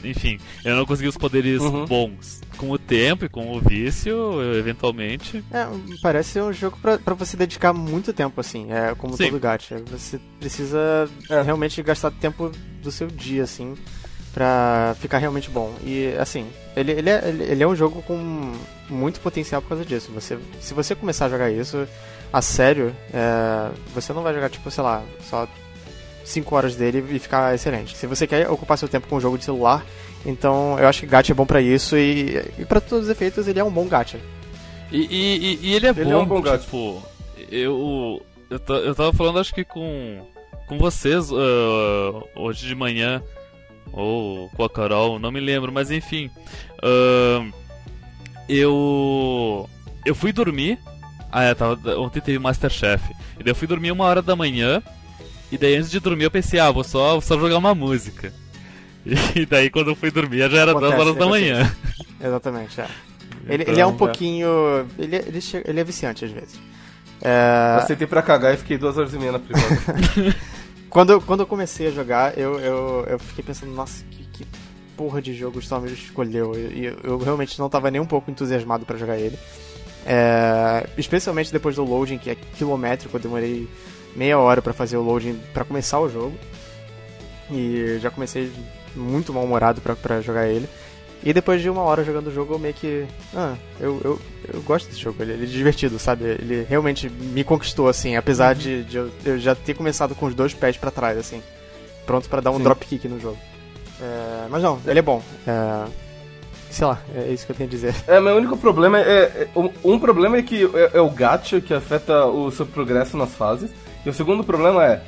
Enfim, 0.03 0.39
eu 0.65 0.75
não 0.75 0.86
consegui 0.86 1.07
os 1.09 1.18
poderes 1.18 1.62
Uhum. 1.62 1.86
bons. 1.86 2.42
Com 2.57 2.69
o 2.71 2.77
tempo 2.77 3.25
e 3.25 3.30
com 3.30 3.56
o 3.56 3.59
vício, 3.59 4.12
eu, 4.12 4.57
eventualmente. 4.59 5.44
É, 5.51 5.65
parece 6.01 6.30
ser 6.31 6.44
um 6.44 6.53
jogo 6.53 6.77
pra, 6.81 6.98
pra 7.00 7.13
você 7.13 7.36
dedicar 7.36 7.74
muito 7.74 8.13
tempo, 8.13 8.39
assim, 8.39 8.71
é 8.71 8.94
como 8.95 9.15
Sim. 9.18 9.25
todo 9.30 9.39
gacha. 9.39 9.81
Você 9.92 10.19
precisa 10.39 11.09
É. 11.30 11.42
realmente 11.42 11.81
gastar 11.81 12.12
tempo 12.12 12.51
do 12.83 12.92
seu 12.92 13.07
dia, 13.07 13.44
assim, 13.44 13.75
pra 14.33 14.95
ficar 15.00 15.18
realmente 15.18 15.50
bom. 15.50 15.74
E, 15.83 16.13
assim, 16.19 16.45
ele, 16.75 16.92
ele, 16.92 17.09
é, 17.09 17.27
ele 17.27 17.44
ele 17.44 17.63
é 17.63 17.68
um 17.68 17.75
jogo 17.75 18.01
com 18.03 18.53
muito 18.89 19.19
potencial 19.19 19.62
por 19.62 19.69
causa 19.69 19.83
disso. 19.86 20.12
Você, 20.13 20.38
se 20.59 20.74
você 20.74 20.94
começar 20.95 21.25
a 21.25 21.30
jogar 21.30 21.51
isso 21.51 21.88
a 22.31 22.42
sério, 22.42 22.95
é, 23.13 23.71
você 23.94 24.13
não 24.13 24.24
vai 24.24 24.33
jogar, 24.33 24.50
tipo, 24.50 24.69
sei 24.71 24.83
lá, 24.83 25.03
só 25.30 25.48
5 26.26 26.56
horas 26.56 26.76
dele 26.76 27.04
e 27.12 27.20
ficar 27.20 27.54
excelente. 27.56 27.96
Se 27.98 28.08
você 28.08 28.26
quer 28.28 28.50
ocupar 28.50 28.78
seu 28.78 28.88
tempo 28.88 29.08
com 29.08 29.16
um 29.18 29.20
jogo 29.22 29.38
de 29.38 29.46
celular, 29.46 29.86
então 30.26 30.78
eu 30.80 30.88
acho 30.88 31.02
que 31.02 31.06
gacha 31.08 31.32
é 31.32 31.36
bom 31.36 31.46
pra 31.46 31.62
isso 31.62 31.98
e, 31.98 32.38
e 32.60 32.66
para 32.66 32.80
todos 32.82 33.06
os 33.06 33.10
efeitos 33.12 33.48
ele 33.48 33.60
é 33.60 33.64
um 33.64 33.72
bom 33.72 33.88
gacha. 33.88 34.20
E, 34.92 35.00
e- 35.00 35.38
e- 35.54 35.60
e 35.70 35.74
ele 35.76 35.88
é 35.88 35.90
Ele 35.90 36.04
bom, 36.06 36.12
é 36.12 36.18
um 36.18 36.26
bom 36.26 36.42
tipo, 36.58 37.02
eu, 37.50 38.22
eu, 38.50 38.60
eu 38.78 38.96
tava 38.96 39.14
falando 39.14 39.40
acho 39.40 39.54
que 39.54 39.64
com, 39.64 40.20
com 40.68 40.78
vocês 40.78 41.30
ah, 41.32 42.24
hoje 42.36 42.68
de 42.68 42.76
manhã, 42.76 43.22
ou 43.94 44.50
com 44.50 44.64
a 44.64 44.70
Carol, 44.70 45.18
não 45.20 45.32
me 45.32 45.40
lembro, 45.40 45.72
mas 45.72 45.90
enfim. 45.92 46.30
ah, 46.84 47.46
eu. 48.50 49.70
Eu 50.06 50.16
fui 50.16 50.32
dormir. 50.34 50.80
Ah, 51.32 51.44
é, 51.44 51.54
tava, 51.54 51.80
ontem 52.00 52.20
teve 52.20 52.40
Masterchef. 52.40 53.04
E 53.40 53.44
daí 53.44 53.52
eu 53.52 53.56
fui 53.56 53.68
dormir 53.68 53.92
uma 53.92 54.06
hora 54.06 54.22
da 54.22 54.36
manhã. 54.36 54.82
E 55.51 55.57
daí 55.57 55.75
antes 55.75 55.92
de 55.92 56.00
dormir 56.00 56.24
eu 56.25 56.31
pensei, 56.31 56.59
ah, 56.59 56.71
vou 56.71 56.83
só, 56.83 57.12
vou 57.13 57.21
só 57.21 57.38
jogar 57.39 57.57
uma 57.57 57.75
música. 57.75 58.33
E 59.36 59.45
daí 59.48 59.69
quando 59.71 59.89
eu 59.89 59.95
fui 59.95 60.12
dormir 60.12 60.48
já 60.50 60.59
era 60.59 60.74
duas 60.74 60.94
Acontece, 60.94 61.01
horas 61.01 61.15
da 61.15 61.25
acontece. 61.25 61.51
manhã. 61.51 61.75
Exatamente, 62.24 62.81
é. 62.81 62.88
Ele, 63.48 63.63
Então, 63.63 63.74
ele 63.74 63.81
é 63.81 63.88
um 63.88 63.94
é. 63.94 63.98
pouquinho. 63.98 64.48
Ele, 65.00 65.15
é- 65.15 65.24
ele, 65.27 65.42
che- 65.42 65.63
ele 65.65 65.80
é 65.80 65.83
viciante 65.83 66.24
às 66.24 66.30
vezes. 66.31 66.59
É, 67.19 67.77
Eu 67.81 67.88
sentei 67.88 68.06
pra 68.06 68.21
cagar 68.21 68.53
e 68.53 68.57
fiquei 68.57 68.77
duas 68.77 68.98
horas 68.98 69.12
e 69.13 69.17
meia 69.17 69.31
na 69.31 69.39
privada. 69.39 70.36
quando, 70.89 71.13
eu- 71.13 71.22
quando 71.22 71.39
eu 71.39 71.48
comecei 71.48 71.88
a 71.88 71.91
jogar, 71.91 72.38
eu, 72.38 72.60
eu, 72.60 73.05
eu 73.10 73.20
fiquei 73.20 73.43
pensando, 73.43 73.72
nossa, 73.74 74.03
que, 74.12 74.24
que 74.25 74.46
porra 74.96 75.20
de 75.20 75.34
jogo 75.34 75.58
o 75.58 75.62
Storm 75.62 75.86
escolheu. 75.88 76.53
E 76.55 76.86
eu, 76.86 76.98
eu 77.03 77.17
realmente 77.17 77.58
não 77.58 77.70
tava 77.70 77.89
nem 77.89 78.00
um 78.00 78.05
pouco 78.05 78.29
entusiasmado 78.29 78.86
pra 78.86 78.98
jogar 79.00 79.17
ele. 79.17 79.38
É, 80.05 80.86
especialmente 80.98 81.51
depois 81.51 81.75
do 81.75 81.84
loading, 81.84 82.20
que 82.20 82.29
é 82.29 82.36
quilométrico, 82.36 83.15
eu 83.17 83.22
demorei 83.22 83.67
meia 84.15 84.38
hora 84.39 84.62
pra 84.62 84.74
fazer 84.74 84.98
o 84.98 85.01
loading 85.01 85.39
pra 85.53 85.63
começar 85.65 86.00
o 86.00 86.10
jogo. 86.10 86.34
E 87.50 87.98
já 88.00 88.10
comecei 88.10 88.51
muito 88.96 89.34
mal-humorado 89.34 89.82
pra, 89.82 89.96
pra 89.96 90.22
jogar 90.22 90.48
ele. 90.48 90.68
E 91.24 91.34
depois 91.34 91.62
de 91.62 91.70
uma 91.70 91.82
hora 91.82 92.03
jogando 92.03 92.27
o 92.27 92.32
jogo, 92.34 92.56
eu 92.56 92.60
meio 92.60 92.74
que. 92.74 93.06
Ah, 93.36 93.53
eu, 93.80 94.01
eu, 94.03 94.20
eu 94.51 94.62
gosto 94.62 94.88
desse 94.88 95.00
jogo, 95.00 95.22
ele, 95.22 95.34
ele 95.34 95.44
é 95.44 95.48
divertido, 95.48 96.00
sabe? 96.00 96.24
Ele 96.25 96.65
realmente 96.68 97.10
me 97.10 97.44
conquistou, 97.44 97.88
assim, 97.88 98.15
apesar 98.15 98.56
de, 98.56 98.84
de 98.84 98.98
eu, 98.98 99.12
eu 99.24 99.38
já 99.38 99.53
ter 99.53 99.75
começado 99.75 100.15
com 100.15 100.25
os 100.25 100.34
dois 100.34 100.53
pés 100.53 100.77
pra 100.77 100.89
trás, 100.89 101.18
assim, 101.20 101.44
pronto 102.08 102.27
pra 102.27 102.41
dar 102.41 102.50
um 102.50 102.58
Sim. 102.58 102.63
dropkick 102.63 103.08
no 103.08 103.20
jogo. 103.20 103.38
É, 104.01 104.48
mas 104.50 104.63
não, 104.63 104.80
ele 104.88 104.98
é 104.98 105.01
bom. 105.03 105.22
É, 105.46 105.86
sei 106.72 106.88
lá, 106.88 107.00
é 107.13 107.27
isso 107.32 107.46
que 107.46 107.51
eu 107.51 107.56
tenho 107.56 107.70
a 107.70 107.72
dizer. 107.72 107.94
É, 108.08 108.20
meu 108.20 108.36
único 108.36 108.58
problema 108.58 109.00
é. 109.00 109.24
é- 109.24 109.48
um, 109.56 109.70
um 109.84 110.00
problema 110.00 110.38
é 110.38 110.41
que 110.41 110.63
é, 110.74 110.98
é 110.98 111.01
o 111.01 111.10
gacha 111.12 111.62
que 111.62 111.72
afeta 111.72 112.25
o 112.25 112.50
seu 112.50 112.65
progresso 112.65 113.15
nas 113.15 113.30
fases. 113.36 113.70
E 114.05 114.10
o 114.10 114.13
segundo 114.13 114.43
problema 114.43 114.86
é. 114.86 115.01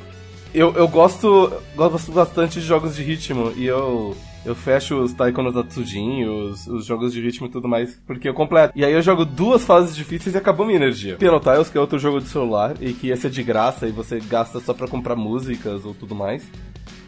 Eu, 0.54 0.72
eu 0.76 0.88
gosto, 0.88 1.52
gosto 1.76 2.12
bastante 2.12 2.60
de 2.60 2.66
jogos 2.66 2.96
de 2.96 3.04
ritmo 3.04 3.52
e 3.56 3.66
eu. 3.66 4.16
Eu 4.46 4.54
fecho 4.54 4.98
os 4.98 5.14
Taiko 5.14 5.42
no 5.42 5.54
Tatsujin, 5.54 6.26
os, 6.26 6.68
os 6.68 6.86
jogos 6.86 7.14
de 7.14 7.22
ritmo 7.22 7.48
e 7.48 7.50
tudo 7.50 7.66
mais, 7.66 7.98
porque 8.06 8.28
eu 8.28 8.34
completo. 8.34 8.74
E 8.76 8.84
aí 8.84 8.92
eu 8.92 9.02
jogo 9.02 9.24
duas 9.24 9.64
fases 9.64 9.96
difíceis 9.96 10.36
e 10.36 10.38
acabou 10.38 10.66
minha 10.66 10.76
energia. 10.76 11.16
Piano 11.16 11.40
Tiles, 11.40 11.70
que 11.70 11.78
é 11.78 11.82
outro 11.82 11.98
jogo 11.98 12.20
de 12.20 12.28
celular, 12.28 12.76
e 12.82 12.92
que 12.92 13.10
esse 13.10 13.26
é 13.26 13.30
de 13.30 13.42
graça 13.42 13.88
e 13.88 13.92
você 13.94 14.20
gasta 14.20 14.60
só 14.60 14.74
pra 14.74 14.86
comprar 14.86 15.16
músicas 15.16 15.86
ou 15.86 15.94
tudo 15.94 16.14
mais. 16.14 16.44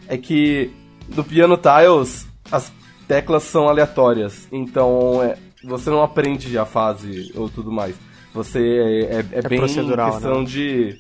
É 0.08 0.18
que 0.18 0.72
no 1.14 1.26
Piano 1.26 1.58
Tiles 1.58 2.26
as 2.50 2.72
teclas 3.06 3.44
são 3.44 3.68
aleatórias, 3.68 4.48
então 4.50 5.22
é, 5.22 5.38
você 5.64 5.90
não 5.90 6.02
aprende 6.02 6.58
a 6.58 6.66
fase 6.66 7.32
ou 7.36 7.50
tudo 7.50 7.72
mais. 7.72 7.96
Você 8.34 8.60
é, 8.60 9.16
é, 9.16 9.26
é 9.40 9.42
bem 9.48 9.60
procedural, 9.60 10.12
questão 10.12 10.40
né? 10.40 10.46
de. 10.46 11.00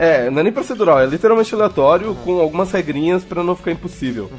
É, 0.00 0.30
não 0.30 0.40
é 0.40 0.44
nem 0.44 0.52
procedural, 0.52 0.98
é 0.98 1.04
literalmente 1.04 1.54
aleatório 1.54 2.14
com 2.24 2.40
algumas 2.40 2.72
regrinhas 2.72 3.22
pra 3.22 3.44
não 3.44 3.54
ficar 3.54 3.72
impossível. 3.72 4.30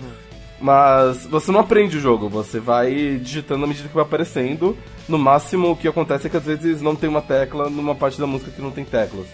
Mas 0.60 1.28
você 1.28 1.52
não 1.52 1.60
aprende 1.60 1.98
o 1.98 2.00
jogo, 2.00 2.28
você 2.28 2.60
vai 2.60 3.20
digitando 3.22 3.66
à 3.66 3.68
medida 3.68 3.88
que 3.88 3.94
vai 3.94 4.04
aparecendo. 4.04 4.76
No 5.08 5.20
máximo, 5.20 5.70
o 5.70 5.76
que 5.76 5.88
acontece 5.88 6.26
é 6.26 6.30
que 6.32 6.38
às 6.38 6.46
vezes 6.46 6.82
não 6.82 6.96
tem 6.96 7.08
uma 7.08 7.22
tecla 7.22 7.70
numa 7.70 7.94
parte 7.94 8.20
da 8.20 8.26
música 8.26 8.50
que 8.50 8.60
não 8.60 8.72
tem 8.72 8.84
teclas. 8.84 9.28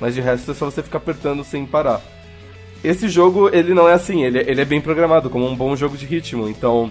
Mas 0.00 0.14
de 0.14 0.22
resto 0.22 0.52
é 0.52 0.54
só 0.54 0.64
você 0.70 0.82
ficar 0.82 0.96
apertando 0.96 1.44
sem 1.44 1.66
parar. 1.66 2.00
Esse 2.82 3.06
jogo, 3.06 3.50
ele 3.54 3.74
não 3.74 3.86
é 3.86 3.92
assim, 3.92 4.24
ele, 4.24 4.38
ele 4.38 4.62
é 4.62 4.64
bem 4.64 4.80
programado, 4.80 5.28
como 5.28 5.46
um 5.46 5.54
bom 5.54 5.76
jogo 5.76 5.98
de 5.98 6.06
ritmo. 6.06 6.48
Então, 6.48 6.90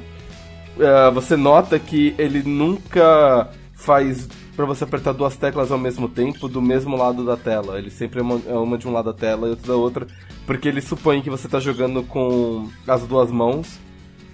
é, 0.80 1.10
você 1.10 1.36
nota 1.36 1.80
que 1.80 2.14
ele 2.20 2.44
nunca 2.44 3.50
faz 3.74 4.28
para 4.56 4.66
você 4.66 4.84
apertar 4.84 5.14
duas 5.14 5.36
teclas 5.36 5.72
ao 5.72 5.78
mesmo 5.78 6.08
tempo 6.08 6.48
do 6.48 6.62
mesmo 6.62 6.96
lado 6.96 7.26
da 7.26 7.36
tela. 7.36 7.78
Ele 7.78 7.90
sempre 7.90 8.20
é 8.20 8.24
uma, 8.24 8.42
é 8.48 8.54
uma 8.54 8.78
de 8.78 8.88
um 8.88 8.94
lado 8.94 9.06
da 9.06 9.14
tela 9.14 9.48
e 9.48 9.50
outra 9.52 9.68
da 9.68 9.76
outra, 9.76 10.08
porque 10.46 10.68
ele 10.68 10.82
supõe 10.82 11.22
que 11.22 11.30
você 11.30 11.48
tá 11.48 11.60
jogando 11.60 12.04
com 12.04 12.70
as 12.88 13.02
duas 13.04 13.32
mãos 13.32 13.80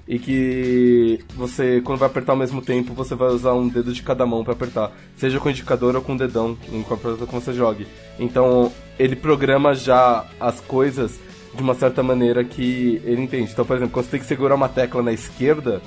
e 0.07 0.17
que 0.17 1.19
você, 1.35 1.81
quando 1.81 1.99
vai 1.99 2.07
apertar 2.07 2.33
ao 2.33 2.37
mesmo 2.37 2.61
tempo, 2.61 2.93
você 2.93 3.13
vai 3.13 3.29
usar 3.29 3.53
um 3.53 3.67
dedo 3.67 3.93
de 3.93 4.01
cada 4.01 4.25
mão 4.25 4.43
para 4.43 4.53
apertar, 4.53 4.91
seja 5.15 5.39
com 5.39 5.47
o 5.47 5.51
indicador 5.51 5.95
ou 5.95 6.01
com 6.01 6.15
o 6.15 6.17
dedão, 6.17 6.57
em 6.73 6.81
qual 6.81 6.99
que 6.99 7.25
você 7.25 7.53
jogue. 7.53 7.85
Então, 8.17 8.73
ele 8.97 9.15
programa 9.15 9.75
já 9.75 10.25
as 10.39 10.59
coisas 10.61 11.19
de 11.53 11.61
uma 11.61 11.75
certa 11.75 12.01
maneira 12.01 12.43
que 12.43 12.99
ele 13.05 13.21
entende. 13.21 13.51
Então, 13.51 13.63
por 13.63 13.77
exemplo, 13.77 13.93
quando 13.93 14.05
você 14.05 14.11
tem 14.11 14.19
que 14.19 14.25
segurar 14.25 14.55
uma 14.55 14.67
tecla 14.67 15.03
na 15.03 15.13
esquerda, 15.13 15.79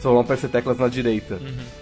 só 0.00 0.10
vão 0.10 0.20
aparecer 0.20 0.50
teclas 0.50 0.78
na 0.78 0.88
direita. 0.88 1.36
Uhum. 1.36 1.81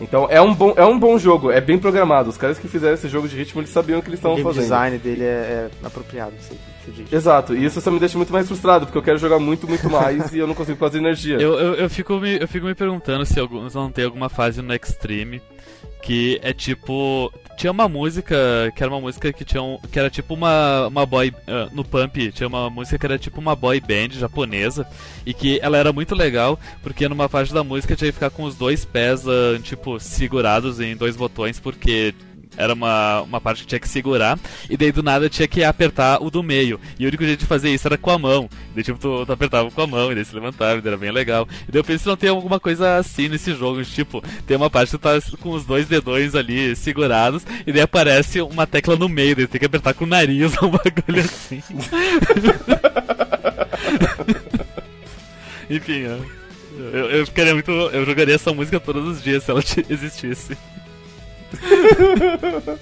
Então 0.00 0.26
é 0.30 0.40
um, 0.40 0.54
bom, 0.54 0.72
é 0.76 0.84
um 0.84 0.98
bom 0.98 1.18
jogo, 1.18 1.50
é 1.50 1.60
bem 1.60 1.78
programado. 1.78 2.30
Os 2.30 2.36
caras 2.36 2.58
que 2.58 2.68
fizeram 2.68 2.94
esse 2.94 3.08
jogo 3.08 3.28
de 3.28 3.36
ritmo, 3.36 3.60
eles 3.60 3.70
sabiam 3.70 3.98
o 3.98 4.02
que 4.02 4.08
eles 4.08 4.18
estavam 4.18 4.38
fazendo. 4.38 4.60
O 4.60 4.62
design 4.62 4.98
dele 4.98 5.24
é, 5.24 5.68
é 5.82 5.86
apropriado, 5.86 6.32
você, 6.38 6.54
diz. 6.90 7.12
Exato, 7.12 7.54
e 7.54 7.64
isso 7.64 7.80
só 7.80 7.90
me 7.90 7.98
deixa 7.98 8.16
muito 8.16 8.32
mais 8.32 8.46
frustrado, 8.46 8.86
porque 8.86 8.98
eu 8.98 9.02
quero 9.02 9.18
jogar 9.18 9.38
muito, 9.38 9.68
muito 9.68 9.88
mais 9.90 10.32
e 10.32 10.38
eu 10.38 10.46
não 10.46 10.54
consigo 10.54 10.78
fazer 10.78 10.98
energia. 10.98 11.36
Eu, 11.36 11.58
eu, 11.58 11.74
eu, 11.74 11.90
fico, 11.90 12.18
me, 12.18 12.40
eu 12.40 12.48
fico 12.48 12.66
me 12.66 12.74
perguntando 12.74 13.24
se 13.26 13.38
alguns 13.38 13.74
não 13.74 13.90
tem 13.90 14.04
alguma 14.04 14.28
fase 14.28 14.62
no 14.62 14.74
Extreme 14.74 15.42
que 16.02 16.40
é 16.42 16.52
tipo 16.52 17.32
tinha 17.60 17.70
uma 17.70 17.90
música 17.90 18.34
que 18.74 18.82
era 18.82 18.90
uma 18.90 19.02
música 19.02 19.30
que 19.34 19.44
tinha 19.44 19.62
um, 19.62 19.76
que 19.92 19.98
era 19.98 20.08
tipo 20.08 20.32
uma 20.32 20.86
uma 20.86 21.04
boy 21.04 21.28
uh, 21.28 21.68
no 21.74 21.84
Pump 21.84 22.32
tinha 22.32 22.48
uma 22.48 22.70
música 22.70 22.98
que 22.98 23.04
era 23.04 23.18
tipo 23.18 23.38
uma 23.38 23.54
boy 23.54 23.78
band 23.78 24.12
japonesa 24.12 24.86
e 25.26 25.34
que 25.34 25.60
ela 25.62 25.76
era 25.76 25.92
muito 25.92 26.14
legal 26.14 26.58
porque 26.82 27.06
numa 27.06 27.28
parte 27.28 27.52
da 27.52 27.62
música 27.62 27.94
tinha 27.94 28.08
que 28.08 28.14
ficar 28.14 28.30
com 28.30 28.44
os 28.44 28.54
dois 28.54 28.86
pés 28.86 29.26
uh, 29.26 29.58
tipo 29.62 30.00
segurados 30.00 30.80
em 30.80 30.96
dois 30.96 31.16
botões 31.16 31.60
porque 31.60 32.14
era 32.56 32.74
uma, 32.74 33.22
uma 33.22 33.40
parte 33.40 33.62
que 33.62 33.68
tinha 33.68 33.78
que 33.78 33.88
segurar, 33.88 34.38
e 34.68 34.76
daí 34.76 34.92
do 34.92 35.02
nada 35.02 35.28
tinha 35.28 35.48
que 35.48 35.64
apertar 35.64 36.22
o 36.22 36.30
do 36.30 36.42
meio. 36.42 36.80
E 36.98 37.04
o 37.04 37.08
único 37.08 37.24
jeito 37.24 37.40
de 37.40 37.46
fazer 37.46 37.70
isso 37.70 37.86
era 37.88 37.96
com 37.96 38.10
a 38.10 38.18
mão. 38.18 38.48
E 38.72 38.74
daí 38.74 38.84
tipo, 38.84 38.98
tu, 38.98 39.24
tu 39.24 39.32
apertava 39.32 39.70
com 39.70 39.82
a 39.82 39.86
mão, 39.86 40.12
e 40.12 40.14
daí 40.14 40.24
se 40.24 40.34
levantava, 40.34 40.78
e 40.78 40.80
daí 40.82 40.92
era 40.92 40.98
bem 40.98 41.10
legal. 41.10 41.48
E 41.68 41.72
daí 41.72 41.80
eu 41.80 41.84
pensei 41.84 42.00
se 42.00 42.06
não 42.06 42.16
tem 42.16 42.30
alguma 42.30 42.58
coisa 42.60 42.96
assim 42.96 43.28
nesse 43.28 43.54
jogo, 43.54 43.82
tipo, 43.84 44.22
tem 44.46 44.56
uma 44.56 44.70
parte 44.70 44.90
que 44.90 44.98
tu 44.98 45.00
tá 45.00 45.20
com 45.38 45.50
os 45.50 45.64
dois 45.64 45.86
dedões 45.86 46.34
ali 46.34 46.74
segurados, 46.76 47.44
e 47.66 47.72
daí 47.72 47.82
aparece 47.82 48.40
uma 48.40 48.66
tecla 48.66 48.96
no 48.96 49.08
meio, 49.08 49.36
daí 49.36 49.46
tem 49.46 49.58
que 49.58 49.66
apertar 49.66 49.94
com 49.94 50.04
o 50.04 50.08
nariz, 50.08 50.52
um 50.62 50.70
bagulho 50.70 51.20
assim. 51.20 51.62
Enfim, 55.70 56.00
eu, 56.92 57.10
eu 57.10 57.26
ficaria 57.26 57.54
muito. 57.54 57.70
Eu 57.70 58.04
jogaria 58.04 58.34
essa 58.34 58.52
música 58.52 58.80
todos 58.80 59.06
os 59.06 59.22
dias 59.22 59.44
se 59.44 59.50
ela 59.52 59.62
existisse 59.88 60.56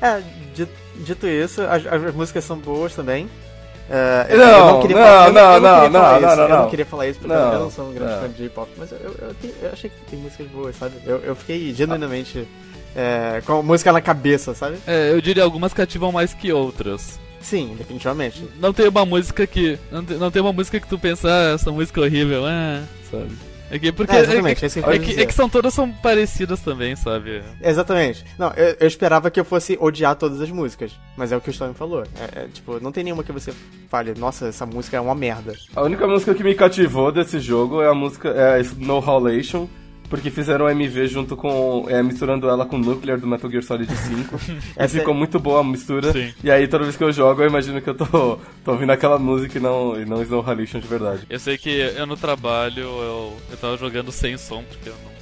é, 0.00 0.22
dito, 0.54 0.72
dito 0.96 1.26
isso, 1.26 1.62
as, 1.62 1.84
as, 1.86 2.14
músicas 2.14 2.44
são 2.44 2.58
boas 2.58 2.94
também. 2.94 3.24
Uh, 3.24 4.36
não, 4.36 4.44
eu 4.44 4.66
não, 4.66 4.80
queria 4.80 4.96
não, 4.96 5.04
falar, 5.04 5.32
não, 5.32 5.54
eu 5.54 5.60
não, 5.60 5.90
não, 5.90 5.90
não, 5.90 6.20
não, 6.20 6.36
não, 6.36 6.42
Eu 6.42 6.48
não 6.48 6.70
queria 6.70 6.86
falar 6.86 7.06
isso 7.06 7.18
porque 7.18 7.34
não, 7.34 7.52
eu 7.52 7.60
não 7.60 7.70
sou 7.70 7.90
um 7.90 7.92
grande 7.92 8.18
fã 8.18 8.28
de 8.30 8.38
J-pop, 8.38 8.70
mas 8.78 8.92
eu, 8.92 8.98
eu, 8.98 9.14
eu, 9.20 9.36
eu, 9.62 9.70
achei 9.72 9.90
que 9.90 9.96
tem 10.10 10.18
músicas 10.18 10.46
boas, 10.46 10.74
sabe? 10.76 10.94
Eu, 11.04 11.18
eu 11.18 11.36
fiquei 11.36 11.74
genuinamente 11.74 12.48
é, 12.96 13.42
com 13.44 13.58
a 13.58 13.62
música 13.62 13.92
na 13.92 14.00
cabeça, 14.00 14.54
sabe? 14.54 14.78
É, 14.86 15.10
eu 15.10 15.20
diria 15.20 15.42
algumas 15.42 15.74
cativam 15.74 16.10
mais 16.12 16.32
que 16.32 16.50
outras. 16.52 17.18
Sim, 17.40 17.74
definitivamente. 17.76 18.48
Não 18.58 18.72
tem 18.72 18.88
uma 18.88 19.04
música 19.04 19.46
que. 19.46 19.78
Não 19.90 20.02
tem, 20.02 20.16
não 20.16 20.30
tem 20.30 20.40
uma 20.40 20.52
música 20.52 20.80
que 20.80 20.88
tu 20.88 20.98
pensa, 20.98 21.28
ah, 21.28 21.54
essa 21.54 21.70
música 21.70 22.00
é 22.00 22.04
horrível, 22.04 22.46
ah, 22.46 22.82
sabe? 23.10 23.36
É 23.74 23.78
que, 23.80 23.90
porque, 23.90 24.14
é, 24.14 24.20
exatamente, 24.20 24.64
é, 24.64 24.68
que, 24.68 24.78
é, 24.78 24.98
que, 25.00 25.20
é, 25.22 25.26
que, 25.26 25.34
são 25.34 25.48
todas 25.48 25.74
são 25.74 25.90
parecidas 25.90 26.60
também, 26.60 26.94
sabe? 26.94 27.42
Exatamente. 27.60 28.24
Não, 28.38 28.52
eu, 28.52 28.76
eu, 28.78 28.86
esperava 28.86 29.32
que 29.32 29.40
eu 29.40 29.44
fosse 29.44 29.76
odiar 29.80 30.14
todas 30.14 30.40
as 30.40 30.48
músicas, 30.48 30.92
mas 31.16 31.32
é 31.32 31.36
o 31.36 31.40
que 31.40 31.48
o 31.48 31.50
Storm 31.50 31.74
falou. 31.74 32.04
É, 32.04 32.42
é, 32.42 32.46
tipo, 32.46 32.78
não 32.78 32.92
tem 32.92 33.02
nenhuma 33.02 33.24
que 33.24 33.32
você 33.32 33.52
fale, 33.88 34.14
nossa, 34.14 34.46
essa 34.46 34.64
música 34.64 34.96
é 34.96 35.00
uma 35.00 35.16
merda. 35.16 35.54
A 35.74 35.82
única 35.82 36.06
música 36.06 36.32
que 36.36 36.44
me 36.44 36.54
cativou 36.54 37.10
desse 37.10 37.40
jogo 37.40 37.82
é 37.82 37.88
a 37.88 37.94
música 37.94 38.28
é 38.28 38.62
No 38.78 38.98
Howlation 38.98 39.66
porque 40.14 40.30
fizeram 40.30 40.70
MV 40.70 41.08
junto 41.08 41.36
com. 41.36 41.86
É, 41.88 42.00
misturando 42.00 42.48
ela 42.48 42.64
com 42.64 42.76
o 42.76 42.78
Nuclear 42.78 43.18
do 43.18 43.26
Metal 43.26 43.50
Gear 43.50 43.64
Solid 43.64 43.92
5. 43.92 44.40
e 44.78 44.88
ficou 44.88 45.12
muito 45.12 45.40
boa 45.40 45.60
a 45.60 45.64
mistura. 45.64 46.12
Sim. 46.12 46.32
E 46.44 46.52
aí 46.52 46.68
toda 46.68 46.84
vez 46.84 46.96
que 46.96 47.02
eu 47.02 47.10
jogo, 47.10 47.42
eu 47.42 47.48
imagino 47.48 47.82
que 47.82 47.90
eu 47.90 47.96
tô, 47.96 48.38
tô 48.64 48.72
ouvindo 48.72 48.90
aquela 48.90 49.18
música 49.18 49.58
e 49.58 49.60
não, 49.60 50.00
e 50.00 50.04
não 50.04 50.22
Snow 50.22 50.48
Halation 50.48 50.78
de 50.78 50.86
verdade. 50.86 51.26
Eu 51.28 51.40
sei 51.40 51.58
que 51.58 51.68
eu 51.68 52.06
no 52.06 52.16
trabalho 52.16 52.82
eu, 52.82 53.36
eu 53.50 53.56
tava 53.56 53.76
jogando 53.76 54.12
sem 54.12 54.38
som, 54.38 54.62
porque 54.62 54.88
eu 54.88 54.94
não. 55.04 55.14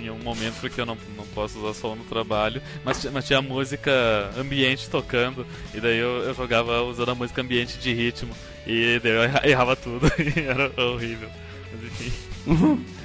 Em 0.00 0.08
um 0.08 0.18
momento 0.18 0.54
porque 0.60 0.80
eu 0.80 0.86
não, 0.86 0.96
não 1.16 1.26
posso 1.34 1.58
usar 1.58 1.74
som 1.74 1.96
no 1.96 2.04
trabalho, 2.04 2.62
mas, 2.84 3.04
mas 3.06 3.26
tinha 3.26 3.42
música 3.42 3.90
ambiente 4.38 4.88
tocando, 4.88 5.44
e 5.74 5.80
daí 5.80 5.98
eu, 5.98 6.22
eu 6.22 6.32
jogava 6.32 6.80
usando 6.82 7.10
a 7.10 7.14
música 7.16 7.42
ambiente 7.42 7.76
de 7.76 7.92
ritmo, 7.92 8.32
e 8.64 9.00
daí 9.02 9.12
eu 9.12 9.50
errava 9.50 9.74
tudo, 9.74 10.06
e 10.16 10.40
era 10.40 10.70
horrível. 10.80 11.28
Mas 11.72 11.82
enfim. 11.82 12.86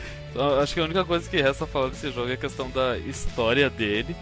Acho 0.62 0.74
que 0.74 0.80
a 0.80 0.84
única 0.84 1.06
coisa 1.06 1.30
que 1.30 1.42
resta 1.42 1.66
falar 1.66 1.90
desse 1.90 2.12
jogo 2.12 2.30
é 2.30 2.34
a 2.34 2.38
questão 2.38 2.70
da 2.70 2.98
história 2.98 3.70
dele, 3.70 4.16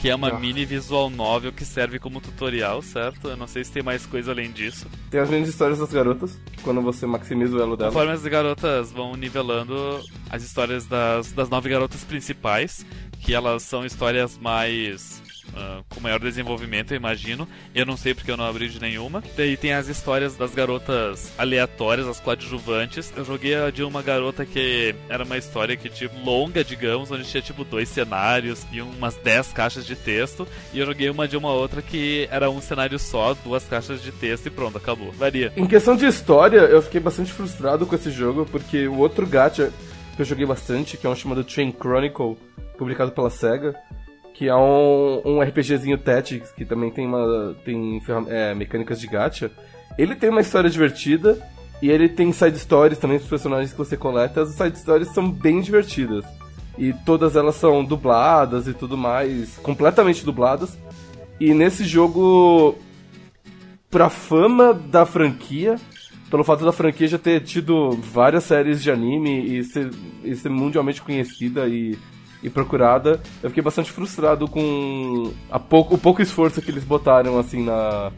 que 0.00 0.08
é 0.08 0.14
uma 0.14 0.28
ah. 0.28 0.38
mini 0.38 0.64
visual 0.64 1.10
novel 1.10 1.52
que 1.52 1.64
serve 1.64 1.98
como 1.98 2.20
tutorial, 2.20 2.80
certo? 2.82 3.28
Eu 3.28 3.36
não 3.36 3.46
sei 3.46 3.64
se 3.64 3.72
tem 3.72 3.82
mais 3.82 4.06
coisa 4.06 4.30
além 4.30 4.52
disso. 4.52 4.86
Tem 5.10 5.20
as 5.20 5.28
mini 5.28 5.48
histórias 5.48 5.78
das 5.78 5.92
garotas, 5.92 6.38
quando 6.62 6.80
você 6.82 7.06
maximiza 7.06 7.56
o 7.56 7.60
elo 7.60 7.76
delas. 7.76 7.92
Conforme 7.92 8.12
as 8.12 8.22
garotas 8.22 8.92
vão 8.92 9.16
nivelando 9.16 10.00
as 10.30 10.42
histórias 10.42 10.86
das, 10.86 11.32
das 11.32 11.48
nove 11.48 11.68
garotas 11.68 12.04
principais, 12.04 12.86
que 13.20 13.34
elas 13.34 13.62
são 13.62 13.84
histórias 13.84 14.38
mais 14.38 15.22
uh, 15.54 15.84
com 15.88 16.00
maior 16.00 16.18
desenvolvimento, 16.18 16.92
eu 16.92 16.96
imagino. 16.96 17.48
Eu 17.74 17.86
não 17.86 17.96
sei 17.96 18.14
porque 18.14 18.30
eu 18.30 18.36
não 18.36 18.44
abri 18.44 18.68
de 18.68 18.80
nenhuma. 18.80 19.22
Daí 19.36 19.56
tem 19.56 19.72
as 19.72 19.88
histórias 19.88 20.36
das 20.36 20.54
garotas 20.54 21.32
aleatórias, 21.38 22.06
as 22.06 22.20
coadjuvantes. 22.20 23.12
Eu 23.16 23.24
joguei 23.24 23.54
a 23.54 23.70
de 23.70 23.82
uma 23.82 24.02
garota 24.02 24.44
que 24.44 24.94
era 25.08 25.24
uma 25.24 25.36
história 25.36 25.76
que 25.76 25.88
tipo 25.88 26.18
longa, 26.24 26.64
digamos, 26.64 27.10
onde 27.10 27.24
tinha 27.24 27.42
tipo 27.42 27.64
dois 27.64 27.88
cenários 27.88 28.66
e 28.72 28.80
umas 28.80 29.16
10 29.16 29.52
caixas 29.52 29.86
de 29.86 29.96
texto. 29.96 30.46
E 30.72 30.78
eu 30.78 30.86
joguei 30.86 31.10
uma 31.10 31.28
de 31.28 31.36
uma 31.36 31.52
outra 31.52 31.82
que 31.82 32.28
era 32.30 32.50
um 32.50 32.60
cenário 32.60 32.98
só, 32.98 33.34
duas 33.34 33.64
caixas 33.64 34.02
de 34.02 34.12
texto 34.12 34.46
e 34.46 34.50
pronto, 34.50 34.78
acabou. 34.78 35.12
Varia. 35.12 35.52
Em 35.56 35.66
questão 35.66 35.96
de 35.96 36.06
história, 36.06 36.58
eu 36.58 36.82
fiquei 36.82 37.00
bastante 37.00 37.32
frustrado 37.32 37.86
com 37.86 37.94
esse 37.94 38.10
jogo, 38.10 38.46
porque 38.46 38.86
o 38.86 38.98
outro 38.98 39.26
gacha 39.26 39.72
que 40.14 40.22
eu 40.22 40.26
joguei 40.26 40.46
bastante, 40.46 40.96
que 40.96 41.06
é 41.06 41.10
um 41.10 41.14
chamado 41.14 41.44
Train 41.44 41.72
Chronicle, 41.72 42.36
publicado 42.78 43.12
pela 43.12 43.28
SEGA, 43.28 43.76
que 44.36 44.48
é 44.48 44.54
um, 44.54 45.22
um 45.24 45.40
RPGzinho 45.40 45.96
Tactics, 45.96 46.52
que 46.52 46.66
também 46.66 46.90
tem, 46.90 47.06
uma, 47.06 47.56
tem 47.64 48.02
é, 48.28 48.54
mecânicas 48.54 49.00
de 49.00 49.06
gacha. 49.06 49.50
Ele 49.96 50.14
tem 50.14 50.28
uma 50.28 50.42
história 50.42 50.68
divertida 50.68 51.38
e 51.80 51.90
ele 51.90 52.06
tem 52.06 52.30
side 52.32 52.58
stories 52.58 52.98
também 52.98 53.16
dos 53.16 53.26
personagens 53.26 53.72
que 53.72 53.78
você 53.78 53.96
coleta. 53.96 54.42
As 54.42 54.50
side 54.50 54.78
stories 54.78 55.08
são 55.08 55.30
bem 55.30 55.62
divertidas. 55.62 56.22
E 56.76 56.92
todas 56.92 57.34
elas 57.34 57.54
são 57.54 57.82
dubladas 57.82 58.68
e 58.68 58.74
tudo 58.74 58.94
mais, 58.94 59.56
completamente 59.62 60.22
dubladas. 60.22 60.76
E 61.40 61.54
nesse 61.54 61.86
jogo, 61.86 62.76
pra 63.90 64.10
fama 64.10 64.74
da 64.74 65.06
franquia, 65.06 65.76
pelo 66.30 66.44
fato 66.44 66.62
da 66.62 66.72
franquia 66.72 67.08
já 67.08 67.18
ter 67.18 67.40
tido 67.40 67.92
várias 67.92 68.44
séries 68.44 68.82
de 68.82 68.90
anime 68.90 69.56
e 69.56 69.64
ser, 69.64 69.90
e 70.22 70.36
ser 70.36 70.50
mundialmente 70.50 71.00
conhecida 71.00 71.66
e 71.66 71.96
e 72.42 72.50
procurada, 72.50 73.20
eu 73.42 73.50
fiquei 73.50 73.62
bastante 73.62 73.90
frustrado 73.90 74.46
com 74.48 75.32
a 75.50 75.58
pouco, 75.58 75.94
o 75.94 75.98
pouco 75.98 76.22
esforço 76.22 76.60
que 76.62 76.70
eles 76.70 76.84
botaram 76.84 77.38
assim 77.38 77.64
na, 77.64 78.12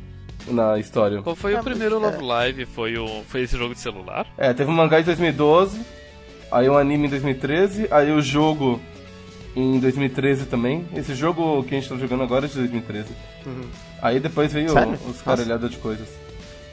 na 0.49 0.79
história. 0.79 1.23
Qual 1.23 1.37
foi 1.37 1.55
é, 1.55 1.61
o 1.61 1.65
primeiro 1.65 1.97
é. 1.97 1.99
Love 1.99 2.25
Live? 2.25 2.67
Foi, 2.67 2.97
o, 2.97 3.23
foi 3.29 3.43
esse 3.43 3.57
jogo 3.57 3.75
de 3.75 3.81
celular? 3.81 4.27
É, 4.37 4.53
teve 4.53 4.71
um 4.71 4.75
mangá 4.75 5.01
em 5.01 5.05
2012, 5.05 5.81
aí 6.51 6.69
um 6.69 6.77
anime 6.77 7.07
em 7.07 7.11
2013, 7.11 7.89
aí 7.91 8.13
o 8.13 8.21
jogo 8.21 8.81
em 9.57 9.79
2013 9.81 10.47
também. 10.47 10.87
Esse 10.95 11.15
jogo 11.15 11.63
que 11.65 11.75
a 11.75 11.81
gente 11.81 11.89
tá 11.89 11.97
jogando 11.97 12.23
agora 12.23 12.47
é 12.47 12.49
de 12.49 12.55
2013. 12.55 13.09
Uhum. 13.47 13.63
Aí 14.01 14.21
depois 14.21 14.53
veio 14.53 14.71
Sério? 14.71 14.99
os 15.09 15.23
caralhados 15.23 15.71
de 15.71 15.77
coisas. 15.79 16.09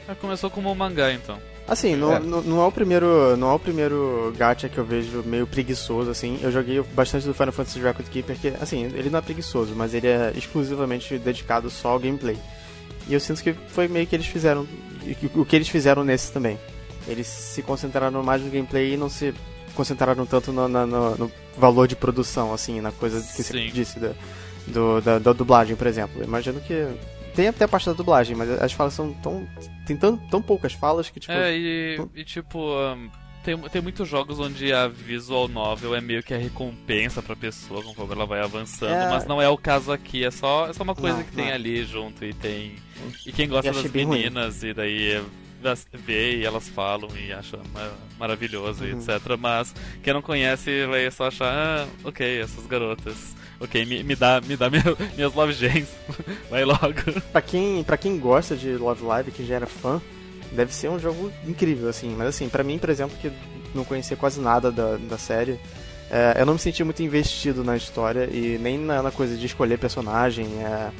Ah, 0.08 0.14
começou 0.14 0.50
como 0.50 0.70
um 0.70 0.74
mangá 0.74 1.12
então. 1.12 1.38
Assim, 1.68 1.96
não 1.96 2.12
é. 2.12 2.20
Não, 2.20 2.40
não 2.42 2.62
é 2.62 2.66
o 2.66 2.70
primeiro, 2.70 3.36
não 3.36 3.50
é 3.50 3.54
o 3.54 3.58
primeiro 3.58 4.32
gacha 4.36 4.68
que 4.68 4.78
eu 4.78 4.84
vejo 4.84 5.22
meio 5.24 5.46
preguiçoso, 5.46 6.10
assim. 6.10 6.38
Eu 6.40 6.52
joguei 6.52 6.80
bastante 6.94 7.26
do 7.26 7.34
Final 7.34 7.52
Fantasy 7.52 7.80
Record 7.80 8.08
Keeper, 8.08 8.36
que, 8.38 8.48
assim, 8.60 8.84
ele 8.84 9.10
não 9.10 9.18
é 9.18 9.22
preguiçoso, 9.22 9.74
mas 9.74 9.92
ele 9.92 10.06
é 10.06 10.32
exclusivamente 10.36 11.18
dedicado 11.18 11.68
só 11.68 11.88
ao 11.90 11.98
gameplay. 11.98 12.38
E 13.08 13.14
eu 13.14 13.20
sinto 13.20 13.42
que 13.42 13.52
foi 13.52 13.88
meio 13.88 14.06
que 14.06 14.14
eles 14.14 14.26
fizeram, 14.26 14.66
o 15.34 15.44
que 15.44 15.56
eles 15.56 15.68
fizeram 15.68 16.04
nesse 16.04 16.32
também. 16.32 16.58
Eles 17.08 17.26
se 17.26 17.62
concentraram 17.62 18.22
mais 18.22 18.42
no 18.42 18.50
gameplay 18.50 18.94
e 18.94 18.96
não 18.96 19.08
se 19.08 19.34
concentraram 19.74 20.24
tanto 20.24 20.52
no, 20.52 20.68
no, 20.68 20.86
no 21.16 21.32
valor 21.58 21.86
de 21.86 21.96
produção, 21.96 22.52
assim, 22.54 22.80
na 22.80 22.92
coisa 22.92 23.20
que 23.20 23.42
Sim. 23.42 23.42
você 23.42 23.66
disse 23.68 23.98
da, 23.98 24.12
do, 24.66 25.00
da, 25.00 25.18
da 25.18 25.32
dublagem, 25.32 25.76
por 25.76 25.86
exemplo. 25.86 26.20
Eu 26.20 26.24
imagino 26.24 26.60
que 26.60 26.86
tem 27.36 27.46
até 27.48 27.64
a 27.64 27.68
parte 27.68 27.86
da 27.86 27.92
dublagem, 27.92 28.34
mas 28.34 28.50
as 28.50 28.72
falas 28.72 28.94
são 28.94 29.12
tão. 29.14 29.46
Tem 29.86 29.96
tão, 29.96 30.16
tão 30.16 30.42
poucas 30.42 30.72
falas 30.72 31.08
que, 31.10 31.20
tipo. 31.20 31.32
É, 31.32 31.56
e, 31.56 32.00
e 32.16 32.24
tipo. 32.24 32.58
Um, 32.58 33.08
tem, 33.44 33.56
tem 33.56 33.80
muitos 33.80 34.08
jogos 34.08 34.40
onde 34.40 34.72
a 34.72 34.88
visual 34.88 35.46
novel 35.46 35.94
é 35.94 36.00
meio 36.00 36.20
que 36.20 36.34
a 36.34 36.36
recompensa 36.36 37.22
pra 37.22 37.36
pessoa 37.36 37.80
conforme 37.80 38.12
ela 38.14 38.26
vai 38.26 38.40
avançando, 38.42 38.90
É. 38.90 39.08
mas 39.08 39.24
não 39.24 39.40
é 39.40 39.48
o 39.48 39.56
caso 39.56 39.92
aqui, 39.92 40.24
é 40.24 40.32
só, 40.32 40.66
é 40.68 40.72
só 40.72 40.82
uma 40.82 40.96
coisa 40.96 41.18
Não, 41.18 41.22
que 41.22 41.30
tem 41.30 41.44
não 41.44 41.52
é. 41.52 41.54
ali 41.54 41.84
junto 41.84 42.24
e 42.24 42.32
tem. 42.34 42.74
E 43.24 43.30
quem 43.30 43.48
gosta 43.48 43.70
das 43.72 43.86
bem 43.88 44.04
ruim. 44.04 44.18
meninas 44.18 44.64
e 44.64 44.74
daí 44.74 45.22
vê 45.92 46.38
e 46.38 46.44
elas 46.44 46.68
falam 46.68 47.08
e 47.16 47.32
acha 47.32 47.56
ma- 47.72 47.92
maravilhoso 48.18 48.84
e 48.84 48.92
Uhum. 48.92 48.98
etc. 48.98 49.36
Mas 49.38 49.72
quem 50.02 50.12
não 50.12 50.22
conhece 50.22 50.84
vai 50.86 51.08
só 51.12 51.28
achar, 51.28 51.52
ah, 51.52 51.86
ok, 52.02 52.40
essas 52.40 52.66
garotas. 52.66 53.35
Ok, 53.60 53.84
me, 53.86 54.02
me 54.02 54.14
dá, 54.14 54.40
me 54.40 54.56
dá 54.56 54.68
minha- 54.68 54.84
minhas 55.16 55.34
love 55.34 55.52
gens. 55.52 55.88
Vai 56.50 56.64
logo. 56.64 56.94
Pra 57.32 57.40
quem, 57.40 57.82
pra 57.84 57.96
quem 57.96 58.18
gosta 58.18 58.54
de 58.56 58.72
Love 58.76 59.04
Live, 59.04 59.30
que 59.30 59.46
já 59.46 59.56
era 59.56 59.66
fã, 59.66 60.00
deve 60.52 60.74
ser 60.74 60.88
um 60.90 60.98
jogo 60.98 61.32
incrível, 61.46 61.88
assim. 61.88 62.14
Mas 62.16 62.28
assim, 62.28 62.48
pra 62.48 62.62
mim, 62.62 62.78
por 62.78 62.90
exemplo, 62.90 63.16
que 63.20 63.32
não 63.74 63.84
conhecia 63.84 64.16
quase 64.16 64.40
nada 64.40 64.70
da, 64.70 64.96
da 64.96 65.16
série, 65.18 65.58
é, 66.10 66.36
eu 66.38 66.46
não 66.46 66.52
me 66.54 66.58
senti 66.58 66.84
muito 66.84 67.02
investido 67.02 67.64
na 67.64 67.76
história 67.76 68.28
e 68.30 68.58
nem 68.58 68.78
na, 68.78 69.02
na 69.02 69.10
coisa 69.10 69.36
de 69.36 69.46
escolher 69.46 69.78
personagem. 69.78 70.46
é, 70.62 70.90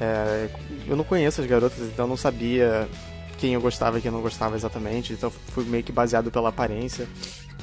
é, 0.00 0.48
eu 0.86 0.94
não 0.96 1.04
conheço 1.04 1.40
as 1.40 1.46
garotas, 1.46 1.78
então 1.80 2.06
não 2.06 2.16
sabia 2.16 2.88
quem 3.38 3.54
eu 3.54 3.60
gostava 3.60 3.98
e 3.98 4.00
quem 4.00 4.08
eu 4.10 4.14
não 4.14 4.22
gostava 4.22 4.54
exatamente. 4.56 5.12
Então 5.12 5.30
fui 5.48 5.64
meio 5.64 5.82
que 5.82 5.90
baseado 5.92 6.30
pela 6.30 6.50
aparência. 6.50 7.06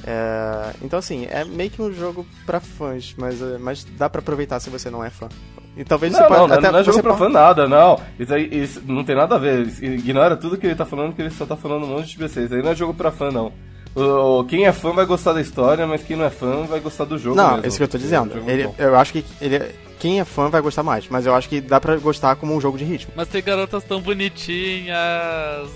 É, 0.06 0.70
então 0.82 0.98
assim, 0.98 1.26
é 1.30 1.44
meio 1.44 1.70
que 1.70 1.80
um 1.80 1.92
jogo 1.92 2.26
pra 2.44 2.60
fãs, 2.60 3.14
mas, 3.18 3.40
é, 3.40 3.58
mas 3.58 3.84
dá 3.96 4.08
pra 4.10 4.20
aproveitar 4.20 4.60
se 4.60 4.68
você 4.70 4.90
não 4.90 5.02
é 5.04 5.10
fã. 5.10 5.28
E 5.76 5.82
talvez 5.84 6.12
Não, 6.12 6.20
você 6.20 6.26
pode 6.28 6.40
não, 6.40 6.46
não, 6.48 6.54
até 6.56 6.70
não 6.70 6.78
é 6.78 6.84
jogo 6.84 7.02
pra 7.02 7.14
pode- 7.14 7.24
fã 7.24 7.28
nada, 7.30 7.66
não. 7.68 7.98
Isso 8.18 8.32
aí 8.32 8.48
isso 8.52 8.82
não 8.86 9.02
tem 9.02 9.16
nada 9.16 9.34
a 9.34 9.38
ver. 9.38 9.66
Ignora 9.82 10.36
tudo 10.36 10.56
que 10.56 10.66
ele 10.66 10.76
tá 10.76 10.84
falando, 10.84 11.14
que 11.14 11.22
ele 11.22 11.30
só 11.30 11.44
tá 11.46 11.56
falando 11.56 11.84
um 11.84 11.88
monte 11.88 12.08
de 12.10 12.18
PC. 12.18 12.44
Isso 12.44 12.54
aí 12.54 12.62
não 12.62 12.70
é 12.70 12.74
jogo 12.76 12.94
pra 12.94 13.10
fã, 13.10 13.30
não. 13.30 13.52
O, 13.96 14.44
quem 14.44 14.66
é 14.66 14.72
fã 14.72 14.92
vai 14.92 15.04
gostar 15.06 15.32
da 15.32 15.40
história, 15.40 15.86
mas 15.86 16.02
quem 16.02 16.16
não 16.16 16.24
é 16.24 16.30
fã 16.30 16.64
vai 16.64 16.80
gostar 16.80 17.04
do 17.04 17.16
jogo 17.18 17.36
Não, 17.36 17.52
mesmo. 17.52 17.64
é 17.64 17.68
isso 17.68 17.76
que 17.78 17.82
eu 17.84 17.88
tô 17.88 17.98
dizendo. 17.98 18.32
É 18.32 18.36
um 18.36 18.38
jogo 18.40 18.50
Ele- 18.50 18.68
eu 18.78 18.96
acho 18.96 19.12
que 19.12 19.24
ele, 19.40 19.60
quem 20.00 20.20
é 20.20 20.24
fã 20.24 20.48
vai 20.48 20.60
gostar 20.60 20.82
mais, 20.82 21.06
mas 21.08 21.26
eu 21.26 21.34
acho 21.34 21.48
que 21.48 21.60
dá 21.60 21.80
pra 21.80 21.96
gostar 21.96 22.36
como 22.36 22.54
um 22.54 22.60
jogo 22.60 22.76
de 22.78 22.84
ritmo. 22.84 23.12
Mas 23.16 23.28
tem 23.28 23.42
garotas 23.42 23.82
tão 23.84 24.00
bonitinhas. 24.00 24.96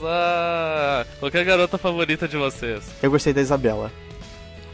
Ah, 0.05 1.05
qual 1.19 1.31
que 1.31 1.39
é 1.39 1.41
a 1.41 1.45
garota 1.45 1.79
favorita 1.79 2.27
de 2.29 2.37
vocês? 2.37 2.85
Eu 3.03 3.11
gostei 3.11 3.33
da 3.33 3.41
Isabela. 3.41 3.91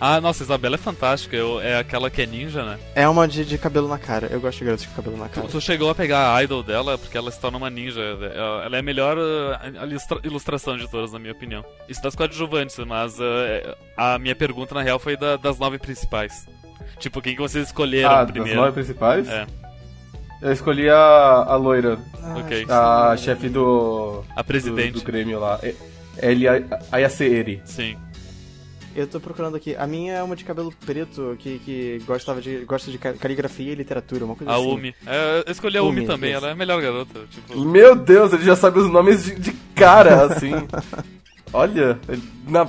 Ah, 0.07 0.21
nossa, 0.21 0.43
Isabela 0.43 0.75
é 0.75 0.79
fantástica. 0.79 1.35
Eu, 1.35 1.61
é 1.63 1.79
aquela 1.79 2.11
que 2.11 2.21
é 2.21 2.27
ninja, 2.27 2.63
né? 2.63 2.79
É 2.95 3.09
uma 3.09 3.27
de, 3.27 3.43
de 3.43 3.57
cabelo 3.57 3.89
na 3.89 3.97
cara. 3.97 4.27
Eu 4.31 4.39
gosto 4.39 4.59
de 4.59 4.65
garotos 4.67 4.85
com 4.85 4.95
cabelo 4.95 5.17
na 5.17 5.29
Tu, 5.29 5.35
cara. 5.37 5.49
tu 5.49 5.61
chegou 5.63 5.89
a 5.89 5.95
pegar 5.95 6.35
a 6.37 6.43
idol 6.45 6.63
dela 6.63 6.99
porque 6.99 7.17
ela 7.17 7.31
se 7.31 7.41
torna 7.41 7.57
uma 7.57 7.71
ninja. 7.71 8.03
Ela 8.03 8.77
é 8.77 8.81
a 8.81 8.83
melhor 8.83 9.17
uh, 9.17 10.27
ilustração 10.27 10.77
de 10.77 10.87
todas, 10.91 11.11
na 11.13 11.19
minha 11.19 11.33
opinião. 11.33 11.65
Isso 11.89 12.03
das 12.03 12.15
coadjuvantes, 12.15 12.77
mas 12.81 13.19
uh, 13.19 13.75
a 13.97 14.19
minha 14.19 14.35
pergunta 14.37 14.75
na 14.75 14.83
real 14.83 14.99
foi 14.99 15.17
da- 15.17 15.37
das 15.39 15.59
nove 15.59 15.79
principais. 15.79 16.47
Tipo, 16.99 17.23
quem 17.23 17.35
que 17.35 17.41
vocês 17.41 17.69
escolheram 17.69 18.11
Ah, 18.11 18.23
das 18.25 18.31
primeiro? 18.31 18.61
nove 18.61 18.73
principais? 18.73 19.27
É, 19.29 19.47
Eu 20.43 20.53
escolhi 20.53 20.89
a, 20.91 20.97
a 21.49 21.57
loira, 21.57 21.99
Ah, 22.23 22.35
ok. 22.41 22.67
a 22.69 23.17
chefe 23.17 23.49
do, 23.49 24.23
A 24.37 24.43
do, 24.43 24.45
presidente. 24.45 24.93
do 24.99 25.03
Grêmio 25.03 25.41
lá. 25.41 25.59
É- 25.63 25.75
Ele 26.19 26.45
Ayaseeri. 26.93 27.63
Sim. 27.65 27.97
Eu 28.97 29.07
tô 29.09 29.19
procurando 29.19 29.57
aqui. 29.57 29.75
A 29.77 29.87
minha 29.87 30.15
é 30.15 30.23
uma 30.23 30.37
de 30.37 30.45
cabelo 30.45 30.73
preto 30.87 31.37
que, 31.41 31.59
que 31.65 32.03
gostava 32.07 32.41
de, 32.41 32.59
gosta 32.65 32.91
de 32.91 32.99
ca- 32.99 33.13
caligrafia 33.15 33.73
e 33.73 33.75
literatura, 33.75 34.25
uma 34.25 34.37
coisa 34.37 34.53
A 34.53 34.57
assim. 34.57 34.71
Umi. 34.73 34.95
É, 35.07 35.43
eu 35.47 35.53
escolhi 35.53 35.77
a 35.79 35.83
Umi, 35.83 35.99
Umi, 36.01 36.07
também, 36.07 36.31
isso. 36.31 36.39
ela 36.39 36.49
é 36.49 36.53
a 36.53 36.57
melhor 36.57 36.81
garota. 36.81 37.21
Tipo, 37.31 37.61
Meu 37.65 37.97
Deus, 37.97 38.33
ele 38.33 38.45
já 38.45 38.55
sabe 38.55 38.79
os 38.79 38.89
nomes 38.91 39.25
de, 39.25 39.35
de 39.35 39.53
cara, 39.75 40.27
assim. 40.27 40.53
Olha, 41.53 41.99
ele 42.09 42.23
na, 42.49 42.69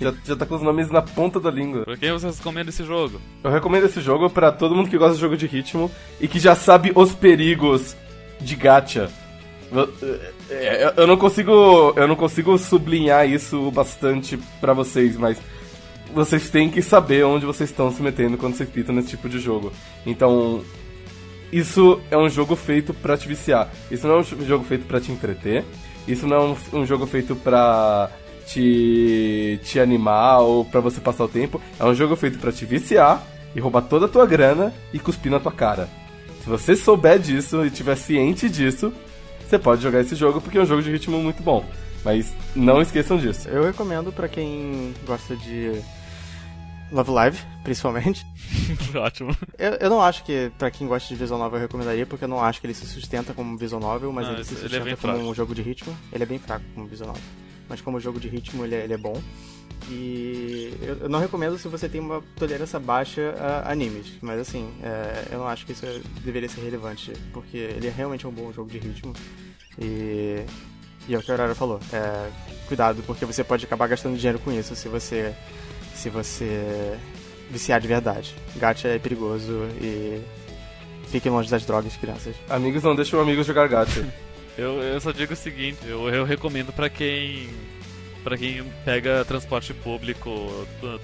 já, 0.00 0.14
já 0.24 0.36
tá 0.36 0.46
com 0.46 0.54
os 0.54 0.62
nomes 0.62 0.90
na 0.90 1.02
ponta 1.02 1.38
da 1.38 1.50
língua. 1.50 1.84
por 1.84 1.96
quem 1.98 2.12
vocês 2.12 2.38
recomendam 2.38 2.70
esse 2.70 2.84
jogo? 2.84 3.20
Eu 3.44 3.50
recomendo 3.50 3.84
esse 3.86 4.00
jogo 4.00 4.28
pra 4.30 4.50
todo 4.50 4.74
mundo 4.74 4.88
que 4.88 4.96
gosta 4.98 5.14
de 5.14 5.20
jogo 5.20 5.36
de 5.36 5.46
ritmo 5.46 5.90
e 6.20 6.26
que 6.26 6.38
já 6.38 6.54
sabe 6.54 6.92
os 6.94 7.12
perigos 7.14 7.94
de 8.40 8.54
gacha. 8.56 9.10
Eu, 9.72 9.88
é, 10.50 10.94
eu 10.96 11.06
não 11.06 11.16
consigo, 11.16 11.92
eu 11.96 12.08
não 12.08 12.16
consigo 12.16 12.56
sublinhar 12.58 13.28
isso 13.28 13.70
bastante 13.70 14.38
pra 14.60 14.72
vocês, 14.72 15.16
mas 15.16 15.38
vocês 16.12 16.50
têm 16.50 16.68
que 16.68 16.82
saber 16.82 17.24
onde 17.24 17.46
vocês 17.46 17.70
estão 17.70 17.90
se 17.92 18.02
metendo 18.02 18.36
quando 18.36 18.56
vocês 18.56 18.68
pitam 18.68 18.94
nesse 18.94 19.10
tipo 19.10 19.28
de 19.28 19.38
jogo. 19.38 19.72
Então, 20.04 20.62
isso 21.52 22.00
é 22.10 22.16
um 22.16 22.28
jogo 22.28 22.56
feito 22.56 22.92
pra 22.94 23.16
te 23.16 23.28
viciar. 23.28 23.70
Isso 23.90 24.06
não 24.06 24.16
é 24.16 24.18
um 24.18 24.24
jogo 24.24 24.64
feito 24.64 24.86
pra 24.86 25.00
te 25.00 25.12
entreter. 25.12 25.64
Isso 26.06 26.26
não 26.26 26.36
é 26.36 26.40
um, 26.40 26.80
um 26.80 26.86
jogo 26.86 27.06
feito 27.06 27.36
pra 27.36 28.10
te, 28.46 29.60
te 29.62 29.78
animar 29.78 30.40
ou 30.40 30.64
pra 30.64 30.80
você 30.80 31.00
passar 31.00 31.24
o 31.24 31.28
tempo. 31.28 31.60
É 31.78 31.84
um 31.84 31.94
jogo 31.94 32.16
feito 32.16 32.38
pra 32.38 32.52
te 32.52 32.64
viciar 32.64 33.24
e 33.54 33.60
roubar 33.60 33.82
toda 33.82 34.06
a 34.06 34.08
tua 34.08 34.26
grana 34.26 34.72
e 34.92 34.98
cuspir 34.98 35.30
na 35.30 35.40
tua 35.40 35.52
cara. 35.52 35.88
Se 36.42 36.48
você 36.48 36.74
souber 36.74 37.18
disso 37.18 37.64
e 37.64 37.70
tiver 37.70 37.96
ciente 37.96 38.48
disso, 38.48 38.92
você 39.50 39.58
pode 39.58 39.82
jogar 39.82 40.00
esse 40.00 40.14
jogo 40.14 40.40
porque 40.40 40.56
é 40.56 40.62
um 40.62 40.66
jogo 40.66 40.82
de 40.82 40.90
ritmo 40.90 41.20
muito 41.20 41.42
bom. 41.42 41.64
Mas 42.04 42.32
não 42.54 42.80
esqueçam 42.80 43.18
disso. 43.18 43.48
Eu 43.48 43.64
recomendo 43.64 44.10
pra 44.12 44.26
quem 44.28 44.94
gosta 45.06 45.36
de 45.36 45.82
Love 46.90 47.10
Live, 47.10 47.38
principalmente. 47.62 48.24
Ótimo. 48.94 49.36
Eu, 49.58 49.72
eu 49.72 49.90
não 49.90 50.00
acho 50.00 50.24
que 50.24 50.50
pra 50.58 50.70
quem 50.70 50.86
gosta 50.86 51.08
de 51.08 51.14
visual 51.16 51.38
novel 51.38 51.58
eu 51.58 51.62
recomendaria, 51.62 52.06
porque 52.06 52.24
eu 52.24 52.28
não 52.28 52.42
acho 52.42 52.60
que 52.60 52.66
ele 52.66 52.74
se 52.74 52.86
sustenta 52.86 53.34
como 53.34 53.56
visual 53.58 53.80
novel, 53.82 54.12
mas 54.12 54.26
Não, 54.26 54.34
ele 54.34 54.44
se 54.44 54.54
ele 54.54 54.60
é 54.60 54.68
sustenta 54.68 54.96
como 54.96 55.14
fraco. 55.14 55.18
um 55.30 55.34
jogo 55.34 55.54
de 55.54 55.62
ritmo. 55.62 55.94
Ele 56.12 56.22
é 56.22 56.26
bem 56.26 56.38
fraco 56.38 56.64
como 56.74 56.86
visual 56.86 57.08
novel. 57.08 57.22
Mas 57.68 57.80
como 57.80 58.00
jogo 58.00 58.18
de 58.18 58.28
ritmo 58.28 58.64
ele 58.64 58.74
é, 58.74 58.84
ele 58.84 58.94
é 58.94 58.98
bom. 58.98 59.20
E 59.90 60.72
eu, 60.80 60.98
eu 61.00 61.08
não 61.08 61.18
recomendo 61.18 61.58
se 61.58 61.66
você 61.66 61.88
tem 61.88 62.00
uma 62.00 62.22
tolerância 62.36 62.78
baixa 62.78 63.34
a 63.38 63.72
animes. 63.72 64.12
Mas 64.22 64.38
assim, 64.40 64.72
é, 64.82 65.26
eu 65.32 65.38
não 65.38 65.48
acho 65.48 65.66
que 65.66 65.72
isso 65.72 65.84
deveria 66.24 66.48
ser 66.48 66.60
relevante, 66.60 67.12
porque 67.32 67.56
ele 67.56 67.88
é 67.88 67.90
realmente 67.90 68.26
um 68.26 68.30
bom 68.30 68.52
jogo 68.52 68.70
de 68.70 68.78
ritmo. 68.78 69.12
E, 69.76 70.44
e 71.08 71.14
é 71.14 71.18
o 71.18 71.22
que 71.22 71.30
a 71.30 71.34
Aurora 71.34 71.54
falou. 71.56 71.80
É, 71.92 72.30
cuidado, 72.68 73.02
porque 73.04 73.24
você 73.24 73.42
pode 73.42 73.64
acabar 73.64 73.88
gastando 73.88 74.16
dinheiro 74.16 74.38
com 74.38 74.52
isso 74.52 74.76
se 74.76 74.88
você 74.88 75.34
se 75.94 76.08
você 76.08 76.96
viciar 77.50 77.80
de 77.80 77.88
verdade. 77.88 78.34
Gacha 78.56 78.88
é 78.88 78.98
perigoso 78.98 79.66
e 79.82 80.22
fiquem 81.08 81.32
longe 81.32 81.50
das 81.50 81.66
drogas, 81.66 81.96
crianças. 81.96 82.36
Amigos 82.48 82.82
não 82.84 82.94
deixam 82.94 83.20
amigos 83.20 83.46
jogar 83.46 83.68
gacha. 83.68 84.06
Eu, 84.58 84.82
eu 84.82 85.00
só 85.00 85.10
digo 85.10 85.32
o 85.32 85.36
seguinte, 85.36 85.78
eu, 85.86 86.06
eu 86.10 86.24
recomendo 86.24 86.70
pra 86.70 86.90
quem 86.90 87.48
para 88.22 88.36
quem 88.36 88.64
pega 88.84 89.24
transporte 89.24 89.72
público 89.74 90.30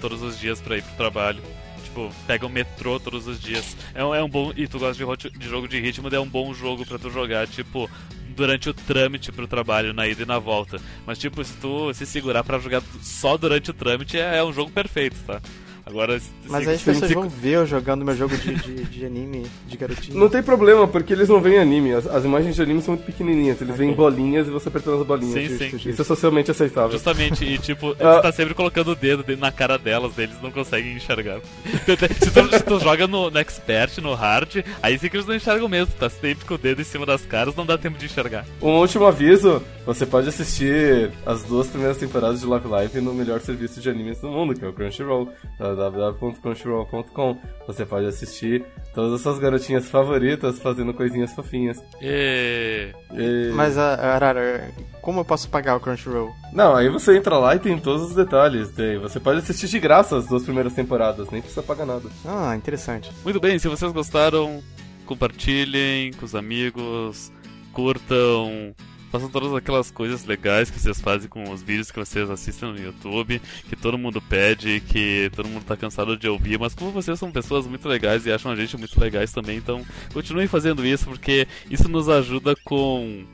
todos 0.01 0.23
os 0.23 0.39
dias 0.39 0.61
pra 0.61 0.77
ir 0.77 0.83
pro 0.83 0.97
trabalho. 0.97 1.43
Tipo, 1.85 2.13
pega 2.27 2.47
o 2.47 2.51
metrô 2.51 3.01
todos 3.01 3.27
os 3.27 3.41
dias. 3.41 3.77
É 3.95 4.05
um, 4.05 4.15
é 4.15 4.23
um 4.23 4.29
bom. 4.29 4.53
E 4.57 4.69
tu 4.69 4.79
gosta 4.79 5.03
de, 5.03 5.39
de 5.39 5.49
jogo 5.49 5.67
de 5.67 5.81
ritmo, 5.81 6.09
é 6.15 6.21
um 6.21 6.29
bom 6.29 6.53
jogo 6.53 6.85
pra 6.85 6.99
tu 6.99 7.11
jogar, 7.11 7.47
tipo, 7.47 7.91
durante 8.37 8.69
o 8.69 8.75
trâmite 8.75 9.33
pro 9.33 9.49
trabalho, 9.49 9.95
na 9.95 10.07
ida 10.07 10.23
e 10.23 10.27
na 10.27 10.39
volta. 10.39 10.79
Mas 11.07 11.19
tipo, 11.19 11.43
se 11.43 11.55
tu 11.55 11.93
se 11.95 12.05
segurar 12.05 12.45
pra 12.45 12.59
jogar 12.59 12.83
só 13.01 13.37
durante 13.37 13.71
o 13.71 13.75
trâmite, 13.75 14.19
é, 14.19 14.37
é 14.37 14.45
um 14.45 14.53
jogo 14.53 14.71
perfeito, 14.71 15.17
tá? 15.27 15.41
Agora, 15.89 16.19
se, 16.19 16.29
Mas 16.49 16.65
se- 16.65 16.69
aí 16.71 16.75
as 16.75 16.83
pessoas 16.83 17.13
vão 17.13 17.29
ver 17.29 17.51
eu 17.53 17.67
jogando 17.67 18.05
meu 18.05 18.17
jogo 18.17 18.37
de, 18.37 18.55
de, 18.57 18.85
de 18.87 19.07
anime, 19.07 19.47
de 19.69 19.77
garotinho. 19.77 20.19
Não 20.19 20.29
tem 20.29 20.43
problema, 20.43 20.89
porque 20.89 21.13
eles 21.13 21.29
não 21.29 21.41
veem 21.41 21.59
anime. 21.61 21.93
As, 21.95 22.09
as 22.09 22.25
imagens 22.25 22.57
de 22.57 22.63
anime 22.63 22.83
são 22.83 22.95
muito 22.95 23.07
pequenininhas. 23.07 23.61
Eles 23.63 23.77
veem 23.77 23.93
bolinhas 23.93 24.49
e 24.49 24.51
você 24.51 24.69
apertando 24.69 25.01
as 25.01 25.07
bolinhas. 25.07 25.35
Sim, 25.35 25.47
Justo, 25.69 25.79
sim. 25.79 25.91
Isso 25.91 26.03
é 26.03 26.05
socialmente 26.05 26.51
aceitável. 26.51 26.91
Justamente, 26.91 27.45
e 27.45 27.57
tipo, 27.59 27.93
Ah. 28.01 28.17
tu 28.17 28.23
tá 28.23 28.33
sempre 28.33 28.53
colocando 28.53 28.89
o 28.91 28.95
dedo 28.97 29.23
de- 29.23 29.37
na 29.37 29.53
cara 29.53 29.79
delas, 29.79 30.19
eles 30.19 30.35
não 30.43 30.51
conseguem 30.51 30.97
enxergar. 30.97 31.39
se, 31.87 32.31
tu, 32.33 32.49
se 32.51 32.65
tu 32.65 32.81
joga 32.81 33.07
no, 33.07 33.31
no 33.31 33.39
Expert, 33.39 33.99
no 33.99 34.13
Hard, 34.15 34.65
aí 34.83 34.99
sim 34.99 35.09
que 35.09 35.17
eles 35.17 35.27
não 35.27 35.37
enxergam 35.37 35.69
mesmo, 35.69 35.95
tá 35.97 36.11
sempre 36.11 36.45
com 36.45 36.55
o 36.55 36.59
dedo 36.59 36.81
em 36.81 36.85
cima 36.85 37.07
das 37.07 37.25
caras, 37.25 37.55
não 37.55 37.65
dá 37.65 37.79
tempo 37.79 37.97
de 37.97 38.07
enxergar. 38.07 38.45
Um 38.61 38.73
último 38.81 39.05
aviso: 39.07 39.63
você 39.87 40.05
pode 40.05 40.29
assistir 40.29 41.13
as 41.25 41.45
duas 41.45 41.69
primeiras 41.69 41.97
temporadas 41.97 42.41
de 42.41 42.47
Love 42.47 42.67
Live 42.67 43.01
no 43.01 43.15
melhor 43.15 43.41
serviço 43.41 43.81
de 43.81 43.89
animes 43.89 44.19
do 44.21 44.29
mundo, 44.29 44.53
que 44.53 44.65
é 44.65 44.69
o 44.69 44.73
Crunchyroll, 44.73 45.33
www.crunchyroll.com. 45.77 47.39
Você 47.67 47.85
pode 47.87 48.07
assistir 48.07 48.65
todas 48.95 49.13
as 49.15 49.21
suas 49.21 49.39
garotinhas 49.39 49.89
favoritas 49.89 50.59
fazendo 50.59 50.93
coisinhas 50.95 51.33
fofinhas. 51.33 51.83
E... 52.01 52.89
E- 53.13 53.53
Mas, 53.55 53.77
a 53.79 53.95
Arara, 54.15 54.71
como 55.03 55.21
eu 55.21 55.25
posso 55.25 55.49
pagar 55.49 55.77
o 55.77 55.81
Crunchyroll? 55.81 56.31
Não, 56.53 56.75
aí 56.75 56.89
você 56.89 57.17
entra 57.17 57.39
lá 57.39 57.55
e 57.55 57.59
tem 57.59 57.79
todos 57.79 58.03
os 58.09 58.15
detalhes. 58.15 58.73
Você 59.03 59.21
pode 59.21 59.39
assistir 59.39 59.69
de 59.69 59.79
graça 59.79 60.17
as 60.17 60.27
duas 60.27 60.43
primeiras 60.45 60.75
temporadas, 60.75 61.31
nem 61.31 61.41
precisa 61.43 61.63
pagar 61.63 61.87
nada. 61.87 62.09
Ah, 62.25 62.55
interessante. 62.57 63.11
Muito 63.25 63.39
bem, 63.41 63.59
se 63.59 63.69
vocês 63.69 63.93
gostaram, 63.93 64.63
compartilhem 65.05 66.13
com 66.13 66.25
os 66.25 66.35
amigos, 66.35 67.31
curtam, 67.73 68.75
façam 69.11 69.29
todas 69.29 69.55
aquelas 69.55 69.91
coisas 69.91 70.25
legais 70.25 70.71
que 70.71 70.79
vocês 70.79 71.01
fazem 71.01 71.29
com 71.29 71.51
os 71.51 71.63
vídeos 71.63 71.91
que 71.91 71.99
vocês 71.99 72.29
assistem 72.31 72.73
no 72.73 72.79
YouTube, 72.79 73.41
que 73.69 73.77
todo 73.77 73.99
mundo 73.99 74.21
pede, 74.21 74.81
que 74.81 75.31
todo 75.35 75.49
mundo 75.49 75.65
tá 75.65 75.77
cansado 75.77 76.17
de 76.17 76.29
ouvir, 76.29 76.59
mas 76.59 76.75
como 76.75 76.91
vocês 76.91 77.19
são 77.19 77.31
pessoas 77.31 77.67
muito 77.67 77.89
legais 77.89 78.27
e 78.27 78.33
acham 78.33 78.51
a 78.53 78.57
gente 78.57 78.77
muito 78.77 78.99
legais 79.01 79.33
também, 79.33 79.57
então 79.57 79.85
continuem 80.13 80.47
fazendo 80.47 80.85
isso, 80.85 81.07
porque 81.07 81.47
isso 81.71 81.89
nos 81.89 82.09
ajuda 82.09 82.55
com, 82.65 83.25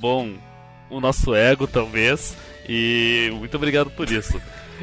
bom, 0.00 0.34
o 0.90 1.00
nosso 1.00 1.34
ego 1.34 1.66
talvez, 1.66 2.36
e 2.68 3.30
muito 3.34 3.56
obrigado 3.56 3.90
por 3.90 4.10
isso. 4.10 4.40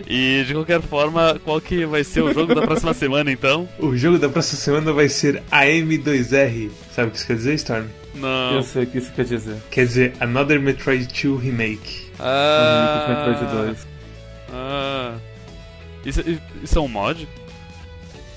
E 0.07 0.43
de 0.47 0.53
qualquer 0.53 0.81
forma, 0.81 1.39
qual 1.43 1.61
que 1.61 1.85
vai 1.85 2.03
ser 2.03 2.21
o 2.21 2.33
jogo 2.33 2.55
da 2.55 2.61
próxima 2.65 2.93
semana 2.93 3.31
então? 3.31 3.69
O 3.79 3.95
jogo 3.95 4.17
da 4.17 4.27
próxima 4.27 4.59
semana 4.59 4.91
vai 4.91 5.07
ser 5.07 5.41
AM2R. 5.51 6.71
Sabe 6.91 7.09
o 7.09 7.11
que 7.11 7.17
isso 7.17 7.27
quer 7.27 7.35
dizer, 7.35 7.53
Storm? 7.55 7.85
Não. 8.13 8.55
Eu 8.55 8.63
sei 8.63 8.83
o 8.83 8.87
que 8.87 8.97
isso 8.99 9.11
quer 9.11 9.25
dizer. 9.25 9.55
Quer 9.71 9.85
dizer 9.85 10.13
Another 10.19 10.59
Metroid 10.59 11.07
2 11.07 11.41
Remake. 11.41 12.11
Ah. 12.19 13.05
Um 13.07 13.09
Metroid 13.29 13.55
2. 13.75 13.87
Ah. 14.53 15.15
Isso, 16.05 16.21
isso 16.61 16.77
é 16.77 16.81
um 16.81 16.87
mod? 16.87 17.27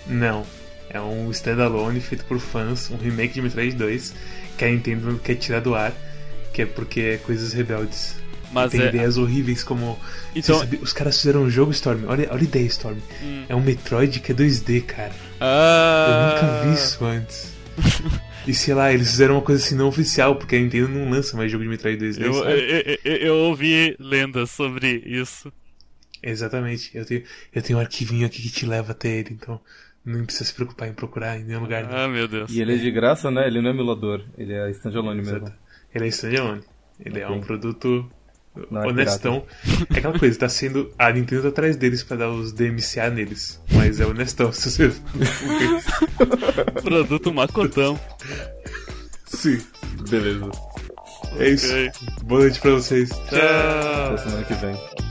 Não. 0.07 0.45
É 0.89 1.01
um 1.01 1.31
standalone 1.31 2.01
feito 2.01 2.25
por 2.25 2.39
fãs, 2.39 2.91
um 2.91 2.97
remake 2.97 3.35
de 3.35 3.43
Metroid 3.43 3.75
2, 3.77 4.15
que 4.57 4.65
a 4.65 4.69
Nintendo 4.69 5.21
quer 5.23 5.35
tirar 5.35 5.61
do 5.61 5.75
ar, 5.75 5.93
que 6.53 6.63
é 6.63 6.67
porque 6.67 7.01
é 7.01 7.17
coisas 7.19 7.53
rebeldes. 7.53 8.17
Mas 8.53 8.71
Tem 8.71 8.81
é. 8.81 8.87
ideias 8.89 9.19
horríveis 9.19 9.63
como. 9.65 9.99
Então. 10.35 10.59
Sabia- 10.61 10.79
os 10.81 10.93
caras 10.93 11.17
fizeram 11.19 11.43
um 11.43 11.51
jogo, 11.51 11.73
Storm. 11.73 12.05
Olha, 12.07 12.29
olha 12.31 12.41
a 12.41 12.45
ideia, 12.45 12.65
Storm. 12.67 12.97
Hum. 13.23 13.45
É 13.49 13.55
um 13.57 13.61
Metroid 13.61 14.21
que 14.21 14.31
é 14.33 14.35
2D, 14.35 14.81
cara. 14.83 15.11
Eu 15.11 15.15
Ah. 15.41 16.33
nunca 16.41 16.63
vi 16.69 16.75
isso 16.75 17.05
antes. 17.05 17.53
e 18.47 18.55
sei 18.55 18.75
lá, 18.75 18.93
eles 18.93 19.11
fizeram 19.11 19.35
uma 19.35 19.43
coisa 19.43 19.63
assim 19.65 19.75
não 19.75 19.89
oficial, 19.89 20.37
porque 20.37 20.57
a 20.57 20.59
Nintendo 20.59 20.89
não 20.89 21.11
lança 21.11 21.37
mais 21.37 21.51
jogo 21.51 21.65
de 21.65 21.71
Metroid 21.71 22.03
2D. 22.03 22.21
Eu, 22.23 22.35
eu, 22.45 22.99
eu, 23.05 23.17
eu 23.17 23.35
ouvi 23.37 23.97
lendas 23.99 24.51
sobre 24.51 25.03
isso. 25.05 25.53
Exatamente. 26.23 26.91
Eu 26.97 27.05
tenho, 27.05 27.23
eu 27.55 27.63
tenho 27.63 27.79
um 27.79 27.83
arquivinho 27.83 28.27
aqui 28.27 28.43
que 28.43 28.51
te 28.51 28.67
leva 28.67 28.93
até 28.93 29.09
ele, 29.09 29.31
então 29.33 29.61
não 30.05 30.25
precisa 30.25 30.45
se 30.45 30.55
preocupar 30.55 30.89
em 30.89 30.93
procurar 30.93 31.39
em 31.39 31.45
nenhum 31.45 31.61
lugar. 31.61 31.85
não. 31.85 31.97
Ah, 31.97 32.09
meu 32.09 32.27
Deus. 32.29 32.51
E 32.51 32.61
ele 32.61 32.75
é 32.75 32.77
de 32.79 32.91
graça, 32.91 33.31
né? 33.31 33.47
Ele 33.47 33.61
não 33.61 33.71
é 33.71 33.73
emulador. 33.73 34.23
Ele 34.39 34.53
é 34.53 34.71
standalone 34.71 35.21
mesmo. 35.23 35.37
Exato. 35.39 35.53
Ele 35.95 36.05
é 36.05 36.09
standalone. 36.09 36.63
Ele 37.05 37.21
é 37.21 37.27
Ok. 37.27 37.37
um 37.37 37.41
produto 37.41 38.11
Não 38.71 38.85
é 38.85 38.87
honestão. 38.89 39.45
É 39.95 39.99
aquela 39.99 40.19
coisa, 40.19 40.39
tá 40.39 40.49
sendo. 40.49 40.91
A 40.99 41.13
Nintendo 41.13 41.43
tá 41.43 41.49
atrás 41.49 41.77
deles 41.77 42.03
pra 42.03 42.17
dar 42.17 42.31
os 42.31 42.53
DMCA 42.53 43.11
neles. 43.11 43.61
Mas 43.73 44.01
é 44.01 44.07
honestão, 44.07 44.51
se 44.53 44.71
você. 44.71 44.93
Produto 46.83 47.33
macotão. 47.33 47.99
Sim. 49.27 49.61
Beleza. 50.09 50.51
É 51.39 51.49
isso. 51.51 51.73
Boa 52.25 52.43
noite 52.43 52.61
pra 52.61 52.71
vocês. 52.73 53.09
Tchau. 53.11 54.15
Até 54.15 54.17
semana 54.19 54.45
que 54.45 54.55
vem. 54.55 55.06